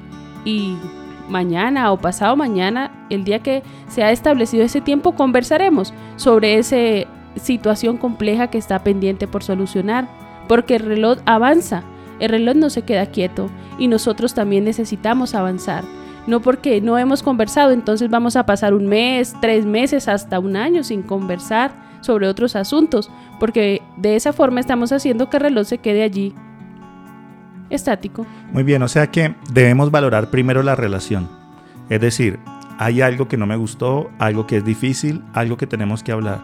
Y 0.44 0.76
mañana 1.28 1.92
o 1.92 1.98
pasado 1.98 2.36
mañana, 2.36 3.06
el 3.08 3.24
día 3.24 3.38
que 3.38 3.62
se 3.88 4.02
ha 4.02 4.10
establecido 4.10 4.64
ese 4.64 4.80
tiempo, 4.80 5.12
conversaremos 5.12 5.94
sobre 6.16 6.58
esa 6.58 6.76
situación 7.36 7.96
compleja 7.96 8.48
que 8.48 8.58
está 8.58 8.80
pendiente 8.80 9.26
por 9.26 9.42
solucionar, 9.42 10.08
porque 10.48 10.76
el 10.76 10.84
reloj 10.84 11.18
avanza, 11.24 11.82
el 12.22 12.28
reloj 12.28 12.54
no 12.54 12.70
se 12.70 12.82
queda 12.82 13.06
quieto 13.06 13.50
y 13.78 13.88
nosotros 13.88 14.32
también 14.32 14.62
necesitamos 14.64 15.34
avanzar. 15.34 15.82
No 16.28 16.40
porque 16.40 16.80
no 16.80 16.96
hemos 16.96 17.20
conversado, 17.20 17.72
entonces 17.72 18.08
vamos 18.08 18.36
a 18.36 18.46
pasar 18.46 18.74
un 18.74 18.86
mes, 18.86 19.34
tres 19.40 19.66
meses, 19.66 20.06
hasta 20.06 20.38
un 20.38 20.56
año 20.56 20.84
sin 20.84 21.02
conversar 21.02 21.72
sobre 22.00 22.28
otros 22.28 22.54
asuntos, 22.54 23.10
porque 23.40 23.82
de 23.96 24.14
esa 24.14 24.32
forma 24.32 24.60
estamos 24.60 24.92
haciendo 24.92 25.28
que 25.28 25.38
el 25.38 25.42
reloj 25.42 25.66
se 25.66 25.78
quede 25.78 26.04
allí 26.04 26.32
estático. 27.70 28.24
Muy 28.52 28.62
bien, 28.62 28.84
o 28.84 28.88
sea 28.88 29.08
que 29.08 29.34
debemos 29.52 29.90
valorar 29.90 30.30
primero 30.30 30.62
la 30.62 30.76
relación. 30.76 31.28
Es 31.88 32.00
decir, 32.00 32.38
hay 32.78 33.00
algo 33.00 33.26
que 33.26 33.36
no 33.36 33.46
me 33.46 33.56
gustó, 33.56 34.10
algo 34.20 34.46
que 34.46 34.58
es 34.58 34.64
difícil, 34.64 35.24
algo 35.32 35.56
que 35.56 35.66
tenemos 35.66 36.04
que 36.04 36.12
hablar. 36.12 36.40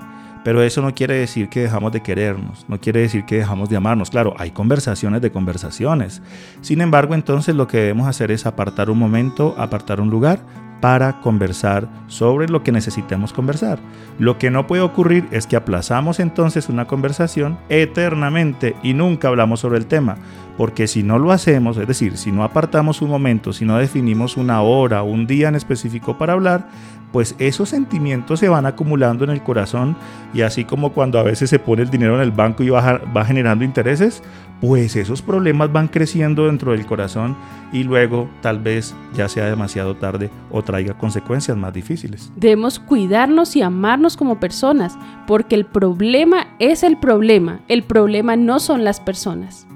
Pero 0.48 0.62
eso 0.62 0.80
no 0.80 0.94
quiere 0.94 1.12
decir 1.12 1.50
que 1.50 1.60
dejamos 1.60 1.92
de 1.92 2.00
querernos, 2.00 2.64
no 2.68 2.80
quiere 2.80 3.00
decir 3.00 3.26
que 3.26 3.36
dejamos 3.36 3.68
de 3.68 3.76
amarnos. 3.76 4.08
Claro, 4.08 4.32
hay 4.38 4.50
conversaciones 4.50 5.20
de 5.20 5.30
conversaciones. 5.30 6.22
Sin 6.62 6.80
embargo, 6.80 7.14
entonces 7.14 7.54
lo 7.54 7.68
que 7.68 7.76
debemos 7.76 8.08
hacer 8.08 8.30
es 8.30 8.46
apartar 8.46 8.88
un 8.88 8.98
momento, 8.98 9.54
apartar 9.58 10.00
un 10.00 10.08
lugar 10.08 10.40
para 10.80 11.20
conversar 11.20 11.86
sobre 12.06 12.48
lo 12.48 12.62
que 12.62 12.72
necesitemos 12.72 13.34
conversar. 13.34 13.78
Lo 14.18 14.38
que 14.38 14.50
no 14.50 14.66
puede 14.66 14.80
ocurrir 14.80 15.28
es 15.32 15.46
que 15.46 15.56
aplazamos 15.56 16.18
entonces 16.18 16.70
una 16.70 16.86
conversación 16.86 17.58
eternamente 17.68 18.74
y 18.82 18.94
nunca 18.94 19.28
hablamos 19.28 19.60
sobre 19.60 19.76
el 19.76 19.86
tema, 19.86 20.16
porque 20.56 20.86
si 20.86 21.02
no 21.02 21.18
lo 21.18 21.30
hacemos, 21.30 21.76
es 21.76 21.86
decir, 21.86 22.16
si 22.16 22.32
no 22.32 22.42
apartamos 22.42 23.02
un 23.02 23.10
momento, 23.10 23.52
si 23.52 23.66
no 23.66 23.76
definimos 23.76 24.38
una 24.38 24.62
hora 24.62 25.02
un 25.02 25.26
día 25.26 25.48
en 25.48 25.56
específico 25.56 26.16
para 26.16 26.32
hablar, 26.32 26.68
pues 27.12 27.34
esos 27.38 27.68
sentimientos 27.68 28.40
se 28.40 28.48
van 28.48 28.66
acumulando 28.66 29.24
en 29.24 29.30
el 29.30 29.42
corazón 29.42 29.96
y 30.34 30.42
así 30.42 30.64
como 30.64 30.92
cuando 30.92 31.18
a 31.18 31.22
veces 31.22 31.50
se 31.50 31.58
pone 31.58 31.82
el 31.82 31.90
dinero 31.90 32.16
en 32.16 32.22
el 32.22 32.32
banco 32.32 32.62
y 32.62 32.68
va, 32.68 33.00
va 33.16 33.24
generando 33.24 33.64
intereses, 33.64 34.22
pues 34.60 34.96
esos 34.96 35.22
problemas 35.22 35.72
van 35.72 35.88
creciendo 35.88 36.46
dentro 36.46 36.72
del 36.72 36.84
corazón 36.84 37.36
y 37.72 37.84
luego 37.84 38.28
tal 38.40 38.58
vez 38.58 38.94
ya 39.14 39.28
sea 39.28 39.46
demasiado 39.46 39.96
tarde 39.96 40.30
o 40.50 40.62
traiga 40.62 40.94
consecuencias 40.94 41.56
más 41.56 41.72
difíciles. 41.72 42.32
Debemos 42.36 42.78
cuidarnos 42.78 43.56
y 43.56 43.62
amarnos 43.62 44.16
como 44.16 44.40
personas, 44.40 44.98
porque 45.26 45.54
el 45.54 45.66
problema 45.66 46.48
es 46.58 46.82
el 46.82 46.98
problema, 46.98 47.60
el 47.68 47.84
problema 47.84 48.36
no 48.36 48.58
son 48.60 48.84
las 48.84 49.00
personas. 49.00 49.66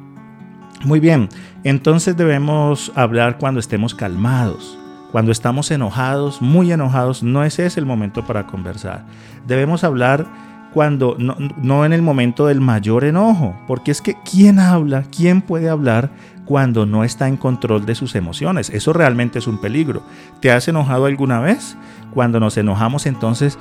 Muy 0.84 0.98
bien, 0.98 1.28
entonces 1.62 2.16
debemos 2.16 2.90
hablar 2.96 3.38
cuando 3.38 3.60
estemos 3.60 3.94
calmados. 3.94 4.81
Cuando 5.12 5.30
estamos 5.30 5.70
enojados, 5.70 6.40
muy 6.40 6.72
enojados, 6.72 7.22
no 7.22 7.44
ese 7.44 7.66
es 7.66 7.76
el 7.76 7.84
momento 7.84 8.24
para 8.24 8.46
conversar. 8.46 9.04
Debemos 9.46 9.84
hablar 9.84 10.26
cuando 10.72 11.16
no, 11.18 11.36
no, 11.58 11.84
en 11.84 11.92
el 11.92 12.00
momento 12.00 12.46
del 12.46 12.62
mayor 12.62 13.04
enojo, 13.04 13.54
porque 13.66 13.90
es 13.90 14.00
que 14.00 14.16
¿quién 14.24 14.58
habla? 14.58 15.04
¿Quién 15.14 15.42
puede 15.42 15.68
hablar 15.68 16.10
cuando 16.46 16.86
no 16.86 17.04
está 17.04 17.28
en 17.28 17.36
control 17.36 17.84
de 17.84 17.94
sus 17.94 18.14
emociones? 18.14 18.70
Eso 18.70 18.94
realmente 18.94 19.38
es 19.38 19.46
un 19.46 19.60
peligro. 19.60 20.02
¿Te 20.40 20.50
has 20.50 20.66
enojado 20.66 21.04
alguna 21.04 21.40
vez? 21.40 21.76
Cuando 22.14 22.40
nos 22.40 22.56
enojamos 22.56 23.04
entonces 23.04 23.58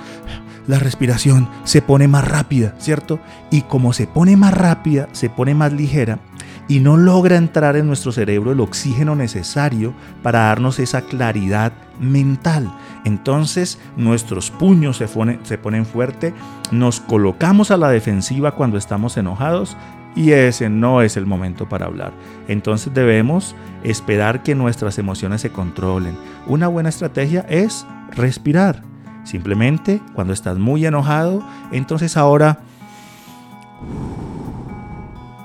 la 0.67 0.79
respiración 0.79 1.49
se 1.63 1.81
pone 1.81 2.07
más 2.07 2.27
rápida, 2.27 2.75
¿cierto? 2.77 3.19
Y 3.49 3.63
como 3.63 3.93
se 3.93 4.07
pone 4.07 4.37
más 4.37 4.53
rápida, 4.53 5.09
se 5.11 5.29
pone 5.29 5.53
más 5.53 5.73
ligera, 5.73 6.19
y 6.67 6.79
no 6.79 6.97
logra 6.97 7.37
entrar 7.37 7.75
en 7.75 7.87
nuestro 7.87 8.11
cerebro 8.11 8.51
el 8.51 8.59
oxígeno 8.59 9.15
necesario 9.15 9.93
para 10.23 10.39
darnos 10.39 10.79
esa 10.79 11.01
claridad 11.01 11.73
mental. 11.99 12.71
Entonces 13.05 13.79
nuestros 13.97 14.51
puños 14.51 14.97
se 14.97 15.07
ponen, 15.07 15.39
se 15.43 15.57
ponen 15.57 15.85
fuerte, 15.85 16.33
nos 16.71 16.99
colocamos 16.99 17.71
a 17.71 17.77
la 17.77 17.89
defensiva 17.89 18.51
cuando 18.55 18.77
estamos 18.77 19.17
enojados 19.17 19.75
y 20.15 20.31
ese 20.31 20.69
no 20.69 21.01
es 21.01 21.17
el 21.17 21.25
momento 21.25 21.67
para 21.69 21.85
hablar. 21.85 22.13
Entonces 22.47 22.93
debemos 22.93 23.55
esperar 23.83 24.43
que 24.43 24.55
nuestras 24.55 24.99
emociones 24.99 25.41
se 25.41 25.51
controlen. 25.51 26.17
Una 26.47 26.67
buena 26.67 26.89
estrategia 26.89 27.45
es 27.49 27.85
respirar. 28.11 28.83
Simplemente 29.23 30.01
cuando 30.13 30.33
estás 30.33 30.57
muy 30.57 30.85
enojado, 30.85 31.43
entonces 31.71 32.17
ahora 32.17 32.59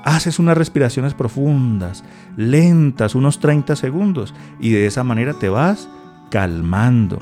haces 0.07 0.39
unas 0.39 0.57
respiraciones 0.57 1.15
profundas, 1.15 2.05
lentas, 2.37 3.17
unos 3.17 3.41
30 3.41 3.75
segundos, 3.75 4.33
y 4.61 4.71
de 4.71 4.87
esa 4.87 5.03
manera 5.03 5.35
te 5.35 5.49
vas 5.49 5.89
calmando. 6.31 7.19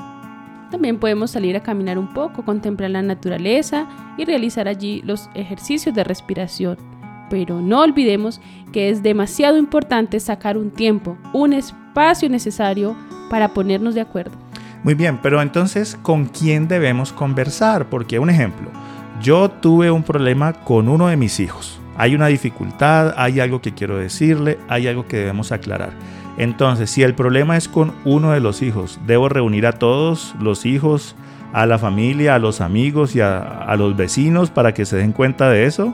También 0.69 0.99
podemos 0.99 1.31
salir 1.31 1.57
a 1.57 1.63
caminar 1.63 1.97
un 1.97 2.13
poco, 2.13 2.45
contemplar 2.45 2.91
la 2.91 3.01
naturaleza 3.01 3.87
y 4.19 4.25
realizar 4.25 4.67
allí 4.67 5.01
los 5.03 5.31
ejercicios 5.33 5.95
de 5.95 6.03
respiración. 6.03 6.77
Pero 7.31 7.59
no 7.59 7.81
olvidemos 7.81 8.39
que 8.71 8.91
es 8.91 9.01
demasiado 9.01 9.57
importante 9.57 10.19
sacar 10.19 10.55
un 10.55 10.69
tiempo, 10.69 11.17
un 11.33 11.53
espacio 11.53 12.29
necesario 12.29 12.95
para 13.31 13.49
ponernos 13.49 13.95
de 13.95 14.01
acuerdo. 14.01 14.37
Muy 14.83 14.93
bien, 14.93 15.17
pero 15.23 15.41
entonces, 15.41 15.97
¿con 16.03 16.25
quién 16.25 16.67
debemos 16.67 17.11
conversar? 17.11 17.89
Porque 17.89 18.19
un 18.19 18.29
ejemplo, 18.29 18.69
yo 19.23 19.49
tuve 19.49 19.89
un 19.89 20.03
problema 20.03 20.53
con 20.53 20.87
uno 20.87 21.07
de 21.07 21.17
mis 21.17 21.39
hijos. 21.39 21.79
Hay 21.97 22.15
una 22.15 22.27
dificultad, 22.27 23.13
hay 23.17 23.39
algo 23.39 23.61
que 23.61 23.73
quiero 23.73 23.97
decirle, 23.97 24.57
hay 24.67 24.87
algo 24.87 25.07
que 25.07 25.17
debemos 25.17 25.51
aclarar. 25.51 25.91
Entonces, 26.37 26.89
si 26.89 27.03
el 27.03 27.15
problema 27.15 27.55
es 27.55 27.67
con 27.67 27.93
uno 28.03 28.31
de 28.31 28.41
los 28.41 28.61
hijos, 28.61 28.99
¿debo 29.05 29.29
reunir 29.29 29.65
a 29.65 29.73
todos 29.73 30.35
los 30.39 30.65
hijos, 30.65 31.15
a 31.53 31.65
la 31.65 31.79
familia, 31.79 32.35
a 32.35 32.39
los 32.39 32.59
amigos 32.59 33.15
y 33.15 33.21
a, 33.21 33.73
los 33.77 33.95
vecinos 33.95 34.49
para 34.49 34.73
que 34.73 34.85
se 34.85 34.97
den 34.97 35.13
cuenta 35.13 35.49
de 35.49 35.65
eso? 35.65 35.93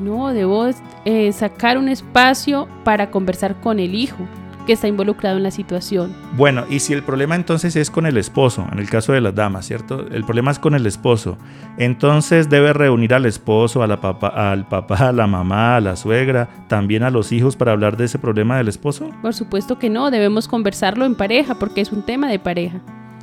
No, 0.00 0.32
debo 0.32 0.68
eh, 1.04 1.32
sacar 1.32 1.78
un 1.78 1.88
espacio 1.88 2.66
para 2.84 3.10
conversar 3.10 3.60
con 3.60 3.78
el 3.78 3.94
hijo 3.94 4.26
que 4.70 4.74
está 4.74 4.86
involucrado 4.86 5.36
en 5.36 5.42
la 5.42 5.50
situación. 5.50 6.14
Bueno, 6.36 6.64
y 6.70 6.78
si 6.78 6.92
el 6.92 7.02
problema 7.02 7.34
entonces 7.34 7.74
es 7.74 7.90
con 7.90 8.06
el 8.06 8.16
esposo, 8.16 8.68
en 8.70 8.78
el 8.78 8.88
caso 8.88 9.12
de 9.12 9.20
las 9.20 9.34
damas, 9.34 9.66
¿cierto? 9.66 10.06
El 10.12 10.22
problema 10.22 10.52
es 10.52 10.60
con 10.60 10.76
el 10.76 10.86
esposo. 10.86 11.38
Entonces 11.76 12.48
debe 12.48 12.72
reunir 12.72 13.12
al 13.14 13.26
esposo, 13.26 13.82
a 13.82 13.88
la 13.88 14.00
papá, 14.00 14.28
al 14.28 14.68
papá, 14.68 15.08
a 15.08 15.12
la 15.12 15.26
mamá, 15.26 15.74
a 15.74 15.80
la 15.80 15.96
suegra, 15.96 16.48
también 16.68 17.02
a 17.02 17.10
los 17.10 17.32
hijos 17.32 17.56
para 17.56 17.72
hablar 17.72 17.96
de 17.96 18.04
ese 18.04 18.20
problema 18.20 18.58
del 18.58 18.68
esposo. 18.68 19.10
Por 19.22 19.34
supuesto 19.34 19.76
que 19.76 19.90
no, 19.90 20.12
debemos 20.12 20.46
conversarlo 20.46 21.04
en 21.04 21.16
pareja 21.16 21.56
porque 21.56 21.80
es 21.80 21.90
un 21.90 22.02
tema 22.02 22.28
de 22.28 22.38
pareja. 22.38 22.80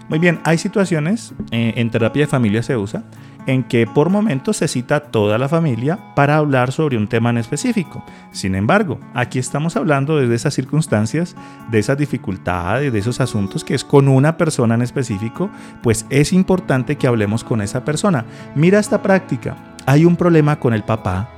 Muy 0.09 0.19
bien, 0.19 0.41
hay 0.43 0.57
situaciones, 0.57 1.33
eh, 1.51 1.75
en 1.77 1.89
terapia 1.91 2.23
de 2.23 2.27
familia 2.27 2.61
se 2.61 2.75
usa, 2.75 3.05
en 3.47 3.63
que 3.63 3.87
por 3.87 4.09
momentos 4.09 4.57
se 4.57 4.67
cita 4.67 4.99
toda 4.99 5.37
la 5.37 5.49
familia 5.49 5.97
para 6.15 6.37
hablar 6.37 6.71
sobre 6.71 6.97
un 6.97 7.07
tema 7.07 7.31
en 7.31 7.39
específico. 7.39 8.05
Sin 8.31 8.53
embargo, 8.53 8.99
aquí 9.13 9.39
estamos 9.39 9.75
hablando 9.75 10.17
de 10.17 10.35
esas 10.35 10.53
circunstancias, 10.53 11.35
de 11.71 11.79
esas 11.79 11.97
dificultades, 11.97 12.93
de 12.93 12.99
esos 12.99 13.19
asuntos 13.19 13.63
que 13.63 13.73
es 13.73 13.83
con 13.83 14.07
una 14.07 14.37
persona 14.37 14.75
en 14.75 14.83
específico, 14.83 15.49
pues 15.81 16.05
es 16.09 16.33
importante 16.33 16.97
que 16.97 17.07
hablemos 17.07 17.43
con 17.43 17.61
esa 17.61 17.83
persona. 17.83 18.25
Mira 18.53 18.79
esta 18.79 19.01
práctica. 19.01 19.55
Hay 19.85 20.05
un 20.05 20.17
problema 20.17 20.59
con 20.59 20.73
el 20.73 20.83
papá, 20.83 21.29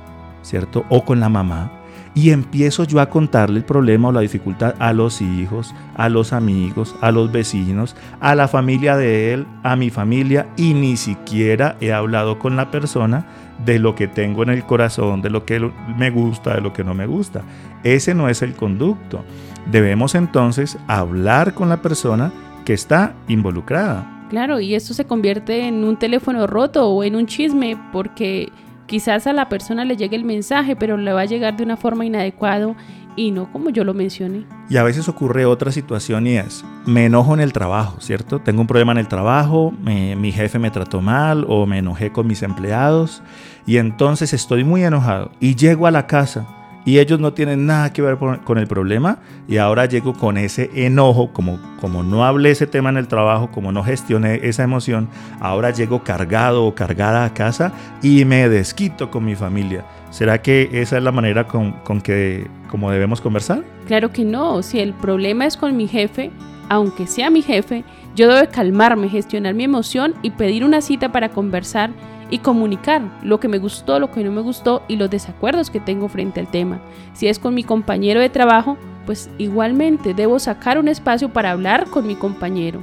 ¿cierto? 0.42 0.84
O 0.90 1.04
con 1.04 1.20
la 1.20 1.28
mamá 1.28 1.79
y 2.14 2.30
empiezo 2.30 2.84
yo 2.84 3.00
a 3.00 3.08
contarle 3.08 3.58
el 3.58 3.64
problema 3.64 4.08
o 4.08 4.12
la 4.12 4.20
dificultad 4.20 4.74
a 4.78 4.92
los 4.92 5.20
hijos, 5.20 5.74
a 5.96 6.08
los 6.08 6.32
amigos, 6.32 6.94
a 7.00 7.10
los 7.12 7.30
vecinos, 7.30 7.94
a 8.20 8.34
la 8.34 8.48
familia 8.48 8.96
de 8.96 9.32
él, 9.32 9.46
a 9.62 9.76
mi 9.76 9.90
familia 9.90 10.48
y 10.56 10.74
ni 10.74 10.96
siquiera 10.96 11.76
he 11.80 11.92
hablado 11.92 12.38
con 12.38 12.56
la 12.56 12.70
persona 12.70 13.26
de 13.64 13.78
lo 13.78 13.94
que 13.94 14.08
tengo 14.08 14.42
en 14.42 14.50
el 14.50 14.64
corazón, 14.64 15.22
de 15.22 15.30
lo 15.30 15.44
que 15.44 15.60
me 15.96 16.10
gusta, 16.10 16.54
de 16.54 16.60
lo 16.60 16.72
que 16.72 16.84
no 16.84 16.94
me 16.94 17.06
gusta. 17.06 17.42
Ese 17.84 18.14
no 18.14 18.28
es 18.28 18.42
el 18.42 18.54
conducto. 18.54 19.24
Debemos 19.70 20.14
entonces 20.14 20.78
hablar 20.88 21.54
con 21.54 21.68
la 21.68 21.82
persona 21.82 22.32
que 22.64 22.72
está 22.72 23.14
involucrada. 23.28 24.26
Claro, 24.30 24.60
y 24.60 24.74
esto 24.74 24.94
se 24.94 25.06
convierte 25.06 25.66
en 25.66 25.84
un 25.84 25.96
teléfono 25.96 26.46
roto 26.46 26.88
o 26.88 27.02
en 27.02 27.16
un 27.16 27.26
chisme 27.26 27.76
porque 27.92 28.50
Quizás 28.90 29.28
a 29.28 29.32
la 29.32 29.48
persona 29.48 29.84
le 29.84 29.96
llegue 29.96 30.16
el 30.16 30.24
mensaje, 30.24 30.74
pero 30.74 30.96
le 30.96 31.12
va 31.12 31.20
a 31.20 31.24
llegar 31.24 31.56
de 31.56 31.62
una 31.62 31.76
forma 31.76 32.04
inadecuada 32.04 32.74
y 33.14 33.30
no 33.30 33.52
como 33.52 33.70
yo 33.70 33.84
lo 33.84 33.94
mencioné. 33.94 34.46
Y 34.68 34.78
a 34.78 34.82
veces 34.82 35.08
ocurre 35.08 35.46
otra 35.46 35.70
situación 35.70 36.26
y 36.26 36.38
es, 36.38 36.64
me 36.86 37.04
enojo 37.04 37.32
en 37.34 37.38
el 37.38 37.52
trabajo, 37.52 38.00
¿cierto? 38.00 38.40
Tengo 38.40 38.62
un 38.62 38.66
problema 38.66 38.90
en 38.90 38.98
el 38.98 39.06
trabajo, 39.06 39.70
mi 39.70 40.32
jefe 40.32 40.58
me 40.58 40.72
trató 40.72 41.00
mal 41.00 41.46
o 41.48 41.66
me 41.66 41.78
enojé 41.78 42.10
con 42.10 42.26
mis 42.26 42.42
empleados 42.42 43.22
y 43.64 43.76
entonces 43.76 44.32
estoy 44.32 44.64
muy 44.64 44.82
enojado 44.82 45.30
y 45.38 45.54
llego 45.54 45.86
a 45.86 45.92
la 45.92 46.08
casa 46.08 46.48
y 46.84 46.98
ellos 46.98 47.20
no 47.20 47.32
tienen 47.32 47.66
nada 47.66 47.92
que 47.92 48.02
ver 48.02 48.16
con 48.16 48.58
el 48.58 48.66
problema 48.66 49.18
y 49.48 49.58
ahora 49.58 49.86
llego 49.86 50.14
con 50.14 50.38
ese 50.38 50.70
enojo, 50.74 51.32
como, 51.32 51.58
como 51.80 52.02
no 52.02 52.24
hablé 52.24 52.50
ese 52.50 52.66
tema 52.66 52.90
en 52.90 52.96
el 52.96 53.08
trabajo, 53.08 53.50
como 53.50 53.72
no 53.72 53.82
gestioné 53.82 54.40
esa 54.42 54.62
emoción, 54.62 55.08
ahora 55.40 55.70
llego 55.70 56.02
cargado 56.02 56.64
o 56.64 56.74
cargada 56.74 57.24
a 57.24 57.34
casa 57.34 57.72
y 58.02 58.24
me 58.24 58.48
desquito 58.48 59.10
con 59.10 59.24
mi 59.24 59.34
familia. 59.34 59.84
¿Será 60.10 60.42
que 60.42 60.68
esa 60.72 60.98
es 60.98 61.02
la 61.02 61.12
manera 61.12 61.46
con, 61.46 61.72
con 61.84 62.00
que 62.00 62.48
como 62.68 62.90
debemos 62.90 63.20
conversar? 63.20 63.62
Claro 63.86 64.10
que 64.10 64.24
no, 64.24 64.62
si 64.62 64.80
el 64.80 64.94
problema 64.94 65.46
es 65.46 65.56
con 65.56 65.76
mi 65.76 65.86
jefe, 65.86 66.30
aunque 66.68 67.06
sea 67.06 67.30
mi 67.30 67.42
jefe, 67.42 67.84
yo 68.14 68.32
debo 68.32 68.50
calmarme, 68.50 69.08
gestionar 69.08 69.54
mi 69.54 69.64
emoción 69.64 70.14
y 70.22 70.30
pedir 70.30 70.64
una 70.64 70.80
cita 70.80 71.12
para 71.12 71.28
conversar 71.28 71.90
y 72.30 72.38
comunicar 72.38 73.02
lo 73.22 73.38
que 73.40 73.48
me 73.48 73.58
gustó, 73.58 73.98
lo 73.98 74.10
que 74.10 74.24
no 74.24 74.32
me 74.32 74.40
gustó 74.40 74.82
y 74.88 74.96
los 74.96 75.10
desacuerdos 75.10 75.68
que 75.70 75.80
tengo 75.80 76.08
frente 76.08 76.40
al 76.40 76.50
tema. 76.50 76.80
Si 77.12 77.28
es 77.28 77.38
con 77.38 77.54
mi 77.54 77.64
compañero 77.64 78.20
de 78.20 78.30
trabajo, 78.30 78.78
pues 79.06 79.30
igualmente 79.38 80.14
debo 80.14 80.38
sacar 80.38 80.78
un 80.78 80.88
espacio 80.88 81.32
para 81.32 81.50
hablar 81.50 81.88
con 81.90 82.06
mi 82.06 82.14
compañero 82.14 82.82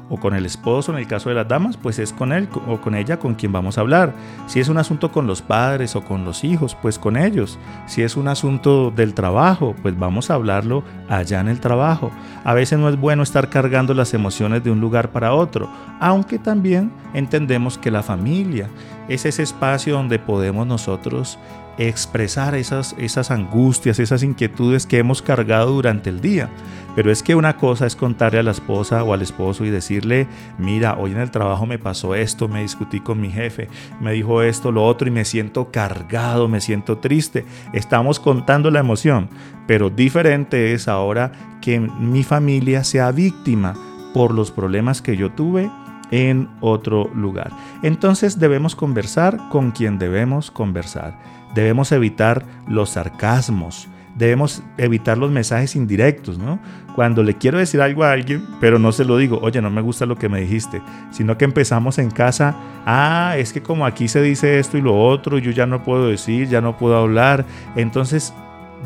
o 0.10 0.20
con 0.20 0.34
el 0.34 0.48
esposo, 0.48 0.92
en 0.92 0.98
el 0.98 1.08
caso 1.08 1.30
de 1.30 1.36
las 1.36 1.48
damas, 1.48 1.78
pues 1.78 2.00
es 2.00 2.12
con 2.12 2.34
él 2.34 2.50
o 2.68 2.82
con 2.82 2.96
ella 2.96 3.20
con 3.20 3.36
quien 3.36 3.52
vamos 3.52 3.78
a 3.78 3.82
hablar. 3.82 4.16
Si 4.48 4.60
es 4.60 4.68
un 4.68 4.80
asunto 4.80 5.12
con 5.12 5.28
los 5.28 5.44
padres 5.44 5.96
o 5.96 6.02
con 6.04 6.26
los 6.26 6.44
hijos, 6.44 6.76
pues 6.82 6.98
con 6.98 7.16
ellos. 7.16 7.60
Si 7.86 8.02
es 8.02 8.18
un 8.18 8.28
asunto 8.28 8.90
del 8.90 9.14
trabajo, 9.14 9.76
pues 9.84 9.98
vamos 10.00 10.32
a 10.32 10.34
hablarlo 10.34 10.84
allá 11.08 11.40
en 11.40 11.50
el 11.50 11.60
trabajo. 11.60 12.10
A 12.44 12.56
veces 12.56 12.80
no 12.80 12.90
es 12.90 13.00
bueno 13.00 13.22
estar 13.22 13.50
cargando 13.50 13.94
las 13.94 14.16
emociones 14.16 14.64
de 14.64 14.72
un 14.72 14.82
lugar 14.82 15.12
para 15.12 15.36
otro, 15.36 15.70
aunque 16.00 16.40
también 16.40 16.92
entendemos 17.14 17.78
que 17.78 17.92
la 17.92 18.02
familia 18.02 18.68
es 19.10 19.26
ese 19.26 19.44
espacio 19.44 19.96
donde 19.96 20.20
podemos 20.20 20.66
nosotros 20.66 21.38
expresar 21.80 22.56
esas, 22.56 22.94
esas 22.98 23.32
angustias, 23.32 24.00
esas 24.00 24.22
inquietudes 24.22 24.86
que 24.86 24.98
hemos 24.98 25.22
cargado 25.22 25.72
durante 25.72 26.10
el 26.10 26.20
día. 26.20 26.50
Pero 26.96 27.12
es 27.12 27.24
que 27.24 27.36
una 27.36 27.56
cosa 27.56 27.86
es 27.86 27.96
contarle 27.96 28.40
a 28.40 28.44
la 28.44 28.52
esposa 28.52 29.04
o 29.04 29.14
al 29.14 29.22
esposo 29.22 29.64
y 29.64 29.70
decirle, 29.70 30.28
mira, 30.58 30.98
hoy 30.98 31.12
en 31.12 31.20
el 31.20 31.32
trabajo 31.32 31.66
me 31.66 31.80
pasó 31.80 32.16
esto, 32.16 32.50
me 32.50 32.62
discutí 32.62 33.00
con 33.00 33.22
mi 33.22 33.32
jefe, 33.32 33.70
me 34.02 34.12
dijo 34.12 34.42
esto, 34.42 34.72
lo 34.72 34.86
otro 34.86 35.08
y 35.08 35.12
me 35.12 35.24
siento 35.24 35.72
cargado, 35.72 36.50
me 36.50 36.60
siento 36.60 36.98
triste. 36.98 37.46
Estamos 37.72 38.20
contando 38.20 38.70
la 38.70 38.82
emoción, 38.82 39.30
pero 39.66 39.90
diferente 39.90 40.74
es 40.74 40.90
ahora 40.90 41.32
que 41.62 41.80
mi 41.80 42.24
familia 42.24 42.84
sea 42.84 43.12
víctima 43.12 43.76
por 44.14 44.34
los 44.34 44.52
problemas 44.52 45.02
que 45.02 45.16
yo 45.16 45.32
tuve 45.32 45.72
en 46.12 46.50
otro 46.62 47.10
lugar. 47.14 47.52
Entonces 47.84 48.40
debemos 48.40 48.76
conversar 48.76 49.50
con 49.50 49.72
quien 49.72 50.00
debemos 50.00 50.52
conversar. 50.52 51.18
Debemos 51.54 51.92
evitar 51.92 52.46
los 52.68 52.92
sarcasmos, 52.92 53.88
debemos 54.16 54.62
evitar 54.78 55.18
los 55.18 55.32
mensajes 55.32 55.76
indirectos, 55.76 56.38
¿no? 56.38 56.60
Cuando 56.96 57.24
le 57.24 57.38
quiero 57.38 57.58
decir 57.58 57.82
algo 57.82 58.04
a 58.04 58.12
alguien, 58.12 58.46
pero 58.60 58.78
no 58.78 58.92
se 58.92 59.06
lo 59.06 59.18
digo, 59.18 59.40
oye, 59.42 59.62
no 59.62 59.70
me 59.70 59.82
gusta 59.82 60.06
lo 60.06 60.18
que 60.18 60.30
me 60.30 60.42
dijiste, 60.42 60.82
sino 61.12 61.38
que 61.38 61.46
empezamos 61.46 61.98
en 61.98 62.12
casa, 62.12 62.56
ah, 62.86 63.36
es 63.38 63.54
que 63.54 63.62
como 63.62 63.86
aquí 63.86 64.08
se 64.08 64.22
dice 64.22 64.60
esto 64.60 64.78
y 64.78 64.82
lo 64.82 65.02
otro, 65.02 65.40
yo 65.40 65.52
ya 65.52 65.66
no 65.66 65.84
puedo 65.84 66.10
decir, 66.10 66.50
ya 66.50 66.60
no 66.62 66.78
puedo 66.78 66.98
hablar, 66.98 67.46
entonces 67.76 68.34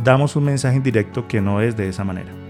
damos 0.04 0.36
un 0.36 0.46
mensaje 0.46 0.78
indirecto 0.78 1.28
que 1.28 1.42
no 1.42 1.62
es 1.62 1.76
de 1.76 1.90
esa 1.90 2.04
manera. 2.04 2.43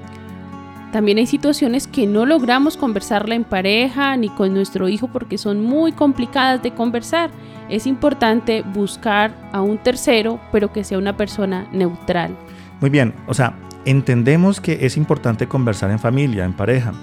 También 0.94 1.18
hay 1.18 1.26
situaciones 1.26 1.88
que 1.88 2.06
no 2.06 2.24
logramos 2.28 2.78
conversarla 2.78 3.34
en 3.34 3.46
pareja 3.46 4.16
ni 4.16 4.30
con 4.30 4.54
nuestro 4.54 4.88
hijo 4.88 5.08
porque 5.08 5.40
son 5.40 5.60
muy 5.60 5.92
complicadas 5.92 6.62
de 6.62 6.70
conversar. 6.70 7.32
Es 7.68 7.88
importante 7.88 8.62
buscar 8.62 9.34
a 9.52 9.64
un 9.64 9.80
tercero, 9.80 10.40
pero 10.52 10.72
que 10.72 10.84
sea 10.84 11.00
una 11.00 11.18
persona 11.18 11.68
neutral. 11.74 12.38
Muy 12.80 12.92
bien, 12.92 13.12
o 13.26 13.34
sea, 13.34 13.56
entendemos 13.86 14.62
que 14.62 14.86
es 14.86 14.96
importante 14.96 15.48
conversar 15.48 15.90
en 15.90 15.98
familia, 15.98 16.46
en 16.46 16.54
pareja, 16.54 16.94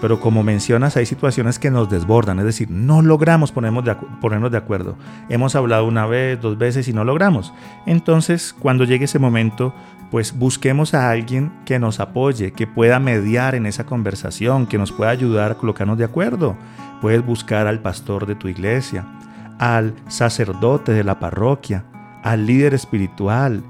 pero 0.00 0.20
como 0.20 0.42
mencionas, 0.42 0.96
hay 0.96 1.06
situaciones 1.06 1.58
que 1.58 1.70
nos 1.70 1.88
desbordan, 1.88 2.38
es 2.38 2.44
decir, 2.44 2.70
no 2.70 3.02
logramos 3.02 3.52
ponernos 3.52 3.84
de, 3.84 3.94
ponernos 4.20 4.50
de 4.50 4.58
acuerdo. 4.58 4.96
Hemos 5.28 5.54
hablado 5.54 5.86
una 5.86 6.06
vez, 6.06 6.40
dos 6.40 6.58
veces 6.58 6.88
y 6.88 6.92
no 6.92 7.04
logramos. 7.04 7.52
Entonces, 7.86 8.54
cuando 8.58 8.84
llegue 8.84 9.06
ese 9.06 9.18
momento, 9.18 9.74
pues 10.10 10.36
busquemos 10.38 10.94
a 10.94 11.10
alguien 11.10 11.52
que 11.64 11.78
nos 11.78 12.00
apoye, 12.00 12.52
que 12.52 12.66
pueda 12.66 13.00
mediar 13.00 13.54
en 13.54 13.66
esa 13.66 13.84
conversación, 13.84 14.66
que 14.66 14.78
nos 14.78 14.92
pueda 14.92 15.10
ayudar 15.10 15.52
a 15.52 15.54
colocarnos 15.56 15.98
de 15.98 16.04
acuerdo. 16.04 16.56
Puedes 17.00 17.24
buscar 17.24 17.66
al 17.66 17.80
pastor 17.80 18.26
de 18.26 18.34
tu 18.34 18.48
iglesia, 18.48 19.06
al 19.58 19.94
sacerdote 20.08 20.92
de 20.92 21.04
la 21.04 21.18
parroquia, 21.18 21.84
al 22.22 22.46
líder 22.46 22.74
espiritual, 22.74 23.62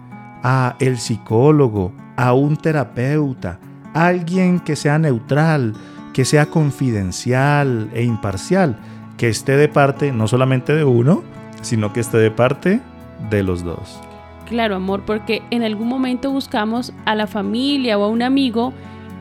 a 0.43 0.77
el 0.81 0.99
psicólogo, 0.99 1.93
a 2.17 2.35
un 2.35 2.57
terapeuta, 2.57 3.59
alguien 3.95 4.61
que 4.61 4.77
sea 4.77 4.99
neutral, 4.99 5.75
que 6.15 6.25
sea 6.25 6.47
confidencial 6.47 7.91
e 7.93 8.05
imparcial, 8.05 8.79
que 9.19 9.29
esté 9.29 9.59
de 9.59 9.69
parte 9.69 10.13
no 10.13 10.27
solamente 10.29 10.75
de 10.75 10.85
uno, 10.85 11.23
sino 11.61 11.93
que 11.93 12.01
esté 12.01 12.17
de 12.19 12.31
parte 12.31 12.81
de 13.29 13.43
los 13.43 13.65
dos. 13.65 14.01
Claro, 14.49 14.77
amor, 14.77 15.03
porque 15.05 15.43
en 15.51 15.63
algún 15.63 15.89
momento 15.89 16.31
buscamos 16.31 16.93
a 17.05 17.15
la 17.15 17.27
familia 17.27 17.99
o 17.99 18.05
a 18.05 18.09
un 18.09 18.23
amigo 18.23 18.73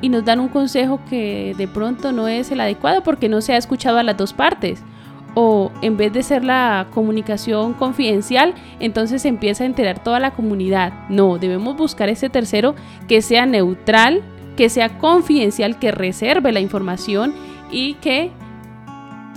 y 0.01 0.09
nos 0.09 0.23
dan 0.23 0.39
un 0.39 0.49
consejo 0.49 0.99
que 1.09 1.55
de 1.57 1.67
pronto 1.67 2.11
no 2.11 2.27
es 2.27 2.51
el 2.51 2.61
adecuado 2.61 3.03
porque 3.03 3.27
no 3.27 3.41
se 3.41 3.53
ha 3.53 3.57
escuchado 3.57 3.97
a 3.97 4.03
las 4.03 4.17
dos 4.17 4.33
partes. 4.33 4.83
O 5.35 5.71
en 5.81 5.97
vez 5.97 6.13
de 6.13 6.21
ser 6.21 6.43
la 6.43 6.87
comunicación 6.93 7.73
confidencial, 7.73 8.53
entonces 8.79 9.23
se 9.23 9.29
empieza 9.29 9.63
a 9.63 9.67
enterar 9.67 10.03
toda 10.03 10.19
la 10.19 10.31
comunidad. 10.31 10.93
No, 11.09 11.39
debemos 11.39 11.75
buscar 11.75 12.09
ese 12.09 12.29
tercero 12.29 12.75
que 13.07 13.23
sea 13.23 13.47
neutral, 13.47 14.21
que 14.55 14.69
sea 14.69 14.97
confidencial, 14.97 15.79
que 15.79 15.91
reserve 15.91 16.51
la 16.51 16.59
información 16.59 17.33
y 17.71 17.95
que 17.95 18.31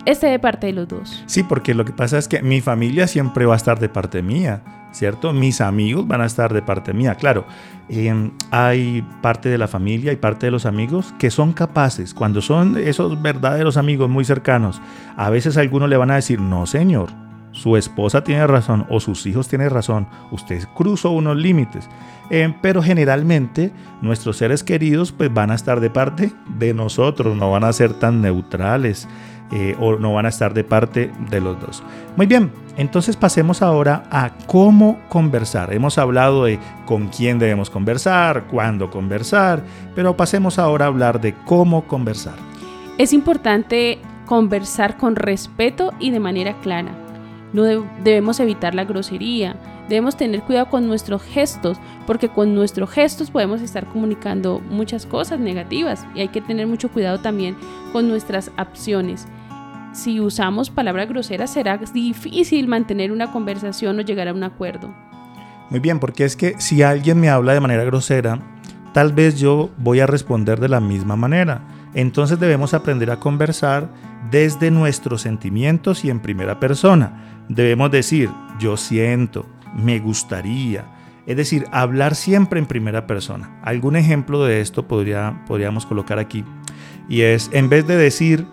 esté 0.05 0.29
de 0.29 0.38
parte 0.38 0.68
de 0.68 0.72
los 0.72 0.88
dos. 0.88 1.22
Sí, 1.26 1.42
porque 1.42 1.74
lo 1.74 1.85
que 1.85 1.92
pasa 1.92 2.18
es 2.18 2.29
que 2.29 2.42
mi 2.42 2.61
familia 2.61 3.07
siempre 3.07 3.44
va 3.44 3.55
a 3.55 3.57
estar 3.57 3.79
de 3.79 3.88
parte 3.88 4.22
mía, 4.22 4.62
¿cierto? 4.92 5.33
Mis 5.33 5.61
amigos 5.61 6.07
van 6.07 6.20
a 6.20 6.26
estar 6.26 6.52
de 6.55 6.62
parte 6.62 6.92
mía. 6.94 7.16
Claro, 7.16 7.44
em, 7.88 8.31
hay 8.50 9.02
parte 9.20 9.48
de 9.48 9.59
la 9.59 9.68
familia 9.68 10.12
y 10.12 10.16
parte 10.16 10.46
de 10.46 10.52
los 10.52 10.64
amigos 10.64 11.12
que 11.18 11.31
son 11.31 11.52
capaces, 11.52 12.14
cuando 12.14 12.40
son 12.40 12.76
esos 12.79 13.20
verdaderos 13.20 13.76
amigos 13.76 14.09
muy 14.09 14.24
cercanos, 14.24 14.81
a 15.16 15.29
veces 15.31 15.57
algunos 15.57 15.88
le 15.88 15.96
van 15.96 16.11
a 16.11 16.16
decir, 16.16 16.40
no 16.40 16.66
señor, 16.66 17.11
su 17.57 17.77
esposa 17.77 18.23
tiene 18.23 18.47
razón 18.47 18.87
o 18.90 19.01
sus 19.01 19.25
hijos 19.25 19.49
tienen 19.49 19.71
razón, 19.71 20.07
usted 20.31 20.62
cruzó 20.75 21.11
unos 21.11 21.37
límites. 21.37 21.88
Eh, 22.29 22.53
pero 22.61 22.83
generalmente 22.83 23.73
nuestros 24.03 24.37
seres 24.37 24.62
queridos 24.62 25.12
pues 25.12 25.33
van 25.33 25.51
a 25.51 25.55
estar 25.55 25.81
de 25.81 25.90
parte 25.90 26.33
de 26.59 26.75
nosotros, 26.75 27.37
no 27.37 27.51
van 27.51 27.64
a 27.64 27.73
ser 27.73 27.95
tan 27.95 28.21
neutrales 28.21 29.09
eh, 29.53 29.77
o 29.79 29.97
no 29.97 30.12
van 30.12 30.27
a 30.27 30.29
estar 30.29 30.53
de 30.53 30.64
parte 30.64 31.11
de 31.31 31.40
los 31.40 31.59
dos. 31.61 31.83
Muy 32.16 32.27
bien, 32.27 32.53
entonces 32.77 33.16
pasemos 33.16 33.62
ahora 33.62 34.03
a 34.11 34.33
cómo 34.47 34.99
conversar. 35.09 35.73
Hemos 35.73 35.99
hablado 35.99 36.45
de 36.45 36.59
con 36.85 37.09
quién 37.09 37.38
debemos 37.38 37.71
conversar, 37.71 38.49
cuándo 38.49 38.90
conversar, 38.90 39.62
pero 39.95 40.16
pasemos 40.16 40.59
ahora 40.59 40.87
a 40.87 40.88
hablar 40.88 41.21
de 41.21 41.33
cómo 41.47 41.87
conversar. 41.87 42.35
Es 42.99 43.12
importante 43.12 43.99
conversar 44.27 44.99
con 44.99 45.16
respeto 45.16 45.95
y 46.01 46.11
de 46.11 46.21
manera 46.21 46.55
clara. 46.61 47.06
No 47.52 47.62
debemos 47.62 48.40
evitar 48.40 48.74
la 48.74 48.85
grosería, 48.85 49.56
debemos 49.88 50.16
tener 50.16 50.42
cuidado 50.42 50.66
con 50.66 50.87
nuestros 50.87 51.22
gestos, 51.22 51.78
porque 52.06 52.28
con 52.28 52.54
nuestros 52.54 52.90
gestos 52.90 53.30
podemos 53.30 53.61
estar 53.61 53.87
comunicando 53.87 54.61
muchas 54.70 55.06
cosas 55.06 55.38
negativas 55.38 56.04
y 56.14 56.20
hay 56.20 56.28
que 56.28 56.40
tener 56.40 56.66
mucho 56.66 56.90
cuidado 56.90 57.20
también 57.20 57.56
con 57.92 58.09
nuestras 58.09 58.50
acciones. 58.56 59.26
Si 59.92 60.20
usamos 60.20 60.68
palabras 60.70 61.09
groseras 61.09 61.52
será 61.52 61.78
difícil 61.78 62.68
mantener 62.68 63.12
una 63.12 63.32
conversación 63.32 63.98
o 63.98 64.02
llegar 64.02 64.28
a 64.28 64.35
un 64.35 64.44
acuerdo. 64.44 64.94
Muy 65.70 65.80
bien, 65.80 65.98
porque 65.98 66.24
es 66.24 66.37
que 66.37 66.54
si 66.61 66.82
alguien 66.82 67.18
me 67.18 67.28
habla 67.28 67.54
de 67.54 67.61
manera 67.61 67.82
grosera, 67.85 68.38
tal 68.92 69.12
vez 69.12 69.38
yo 69.38 69.70
voy 69.78 70.00
a 70.00 70.06
responder 70.06 70.61
de 70.61 70.68
la 70.68 70.80
misma 70.80 71.16
manera. 71.16 71.62
Entonces 71.94 72.38
debemos 72.38 72.74
aprender 72.74 73.11
a 73.11 73.18
conversar 73.18 73.88
desde 74.31 74.71
nuestros 74.71 75.23
sentimientos 75.23 76.05
y 76.05 76.11
en 76.11 76.21
primera 76.21 76.61
persona 76.61 77.45
debemos 77.49 77.91
decir 77.91 78.31
yo 78.59 78.77
siento, 78.77 79.47
me 79.75 79.99
gustaría. 79.99 80.93
Es 81.27 81.37
decir, 81.37 81.67
hablar 81.73 82.15
siempre 82.15 82.61
en 82.61 82.67
primera 82.67 83.07
persona. 83.07 83.61
Algún 83.62 83.97
ejemplo 83.97 84.45
de 84.45 84.61
esto 84.61 84.87
podría, 84.87 85.43
podríamos 85.47 85.85
colocar 85.85 86.19
aquí. 86.19 86.45
Y 87.09 87.23
es, 87.23 87.51
en 87.53 87.69
vez 87.69 87.87
de 87.87 87.97
decir, 87.97 88.47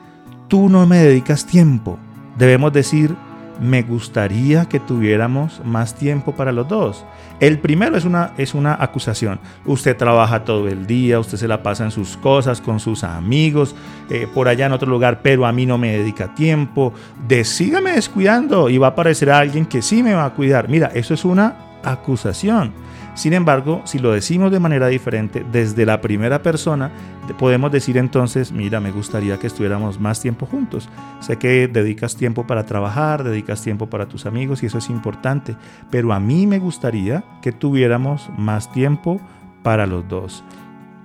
tú 0.47 0.69
no 0.69 0.85
me 0.87 0.97
dedicas 0.97 1.45
tiempo, 1.45 1.99
debemos 2.37 2.73
decir, 2.73 3.15
me 3.59 3.83
gustaría 3.83 4.65
que 4.65 4.79
tuviéramos 4.79 5.61
más 5.63 5.95
tiempo 5.95 6.33
para 6.33 6.51
los 6.51 6.67
dos. 6.67 7.05
El 7.39 7.59
primero 7.59 7.97
es 7.97 8.05
una, 8.05 8.31
es 8.37 8.53
una 8.53 8.77
acusación. 8.79 9.39
Usted 9.65 9.97
trabaja 9.97 10.43
todo 10.43 10.67
el 10.67 10.87
día, 10.87 11.19
usted 11.19 11.37
se 11.37 11.47
la 11.47 11.61
pasa 11.63 11.83
en 11.83 11.91
sus 11.91 12.17
cosas, 12.17 12.61
con 12.61 12.79
sus 12.79 13.03
amigos, 13.03 13.75
eh, 14.09 14.27
por 14.33 14.47
allá 14.47 14.65
en 14.65 14.71
otro 14.71 14.89
lugar, 14.89 15.21
pero 15.21 15.45
a 15.45 15.51
mí 15.51 15.65
no 15.65 15.77
me 15.77 15.97
dedica 15.97 16.33
tiempo. 16.33 16.93
Decígame 17.27 17.91
descuidando 17.93 18.69
y 18.69 18.77
va 18.77 18.87
a 18.87 18.91
aparecer 18.91 19.29
alguien 19.29 19.65
que 19.65 19.81
sí 19.81 20.03
me 20.03 20.13
va 20.13 20.25
a 20.25 20.33
cuidar. 20.33 20.69
Mira, 20.69 20.91
eso 20.93 21.13
es 21.13 21.25
una 21.25 21.55
acusación. 21.83 22.73
Sin 23.15 23.33
embargo, 23.33 23.81
si 23.85 23.99
lo 23.99 24.11
decimos 24.11 24.51
de 24.51 24.59
manera 24.59 24.87
diferente, 24.87 25.45
desde 25.51 25.85
la 25.85 26.01
primera 26.01 26.41
persona, 26.41 26.91
podemos 27.37 27.71
decir 27.71 27.97
entonces, 27.97 28.51
mira, 28.51 28.79
me 28.79 28.91
gustaría 28.91 29.37
que 29.37 29.47
estuviéramos 29.47 29.99
más 29.99 30.19
tiempo 30.19 30.47
juntos. 30.47 30.89
Sé 31.19 31.37
que 31.37 31.67
dedicas 31.67 32.15
tiempo 32.15 32.47
para 32.47 32.65
trabajar, 32.65 33.23
dedicas 33.23 33.61
tiempo 33.61 33.87
para 33.87 34.07
tus 34.07 34.25
amigos 34.25 34.63
y 34.63 34.65
eso 34.65 34.79
es 34.79 34.89
importante, 34.89 35.55
pero 35.91 36.11
a 36.11 36.19
mí 36.19 36.47
me 36.47 36.57
gustaría 36.57 37.23
que 37.41 37.51
tuviéramos 37.51 38.29
más 38.35 38.71
tiempo 38.71 39.21
para 39.61 39.85
los 39.85 40.07
dos. 40.07 40.43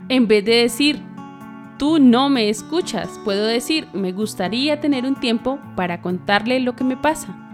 En 0.08 0.26
vez 0.26 0.44
de 0.46 0.54
decir, 0.62 1.02
tú 1.78 1.98
no 1.98 2.30
me 2.30 2.48
escuchas, 2.48 3.20
puedo 3.22 3.46
decir, 3.46 3.86
me 3.92 4.12
gustaría 4.12 4.80
tener 4.80 5.04
un 5.04 5.14
tiempo 5.14 5.58
para 5.76 6.00
contarle 6.00 6.58
lo 6.60 6.74
que 6.74 6.84
me 6.84 6.96
pasa. 6.96 7.47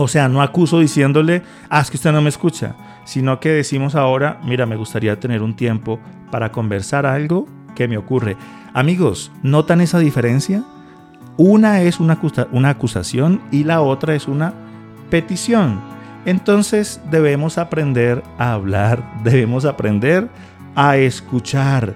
O 0.00 0.08
sea, 0.08 0.28
no 0.28 0.40
acuso 0.42 0.80
diciéndole, 0.80 1.42
ah, 1.68 1.80
es 1.80 1.90
que 1.90 1.96
usted 1.96 2.12
no 2.12 2.22
me 2.22 2.28
escucha 2.28 2.74
sino 3.08 3.40
que 3.40 3.48
decimos 3.48 3.94
ahora, 3.94 4.38
mira, 4.44 4.66
me 4.66 4.76
gustaría 4.76 5.18
tener 5.18 5.40
un 5.40 5.56
tiempo 5.56 5.98
para 6.30 6.52
conversar 6.52 7.06
algo 7.06 7.48
que 7.74 7.88
me 7.88 7.96
ocurre. 7.96 8.36
Amigos, 8.74 9.32
¿notan 9.42 9.80
esa 9.80 9.98
diferencia? 9.98 10.62
Una 11.38 11.80
es 11.80 12.00
una, 12.00 12.18
una 12.52 12.68
acusación 12.68 13.40
y 13.50 13.64
la 13.64 13.80
otra 13.80 14.14
es 14.14 14.28
una 14.28 14.52
petición. 15.08 15.80
Entonces 16.26 17.00
debemos 17.10 17.56
aprender 17.56 18.22
a 18.36 18.52
hablar, 18.52 19.02
debemos 19.24 19.64
aprender 19.64 20.28
a 20.74 20.98
escuchar. 20.98 21.94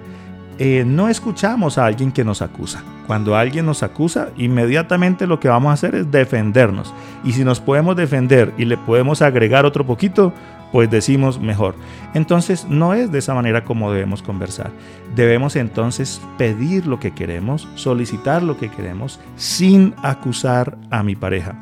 Eh, 0.59 0.83
no 0.85 1.09
escuchamos 1.09 1.77
a 1.77 1.85
alguien 1.85 2.11
que 2.11 2.23
nos 2.23 2.41
acusa. 2.41 2.83
Cuando 3.07 3.35
alguien 3.35 3.65
nos 3.65 3.83
acusa, 3.83 4.29
inmediatamente 4.37 5.27
lo 5.27 5.39
que 5.39 5.49
vamos 5.49 5.71
a 5.71 5.73
hacer 5.73 5.95
es 5.95 6.11
defendernos. 6.11 6.93
Y 7.23 7.33
si 7.33 7.43
nos 7.43 7.59
podemos 7.59 7.95
defender 7.95 8.53
y 8.57 8.65
le 8.65 8.77
podemos 8.77 9.21
agregar 9.21 9.65
otro 9.65 9.85
poquito, 9.85 10.33
pues 10.71 10.89
decimos 10.89 11.39
mejor. 11.39 11.75
Entonces 12.13 12.65
no 12.67 12.93
es 12.93 13.11
de 13.11 13.19
esa 13.19 13.33
manera 13.35 13.63
como 13.63 13.91
debemos 13.91 14.23
conversar. 14.23 14.71
Debemos 15.15 15.55
entonces 15.55 16.21
pedir 16.37 16.87
lo 16.87 16.99
que 16.99 17.11
queremos, 17.11 17.67
solicitar 17.75 18.41
lo 18.41 18.57
que 18.57 18.69
queremos 18.69 19.19
sin 19.35 19.93
acusar 20.01 20.77
a 20.89 21.03
mi 21.03 21.15
pareja, 21.15 21.55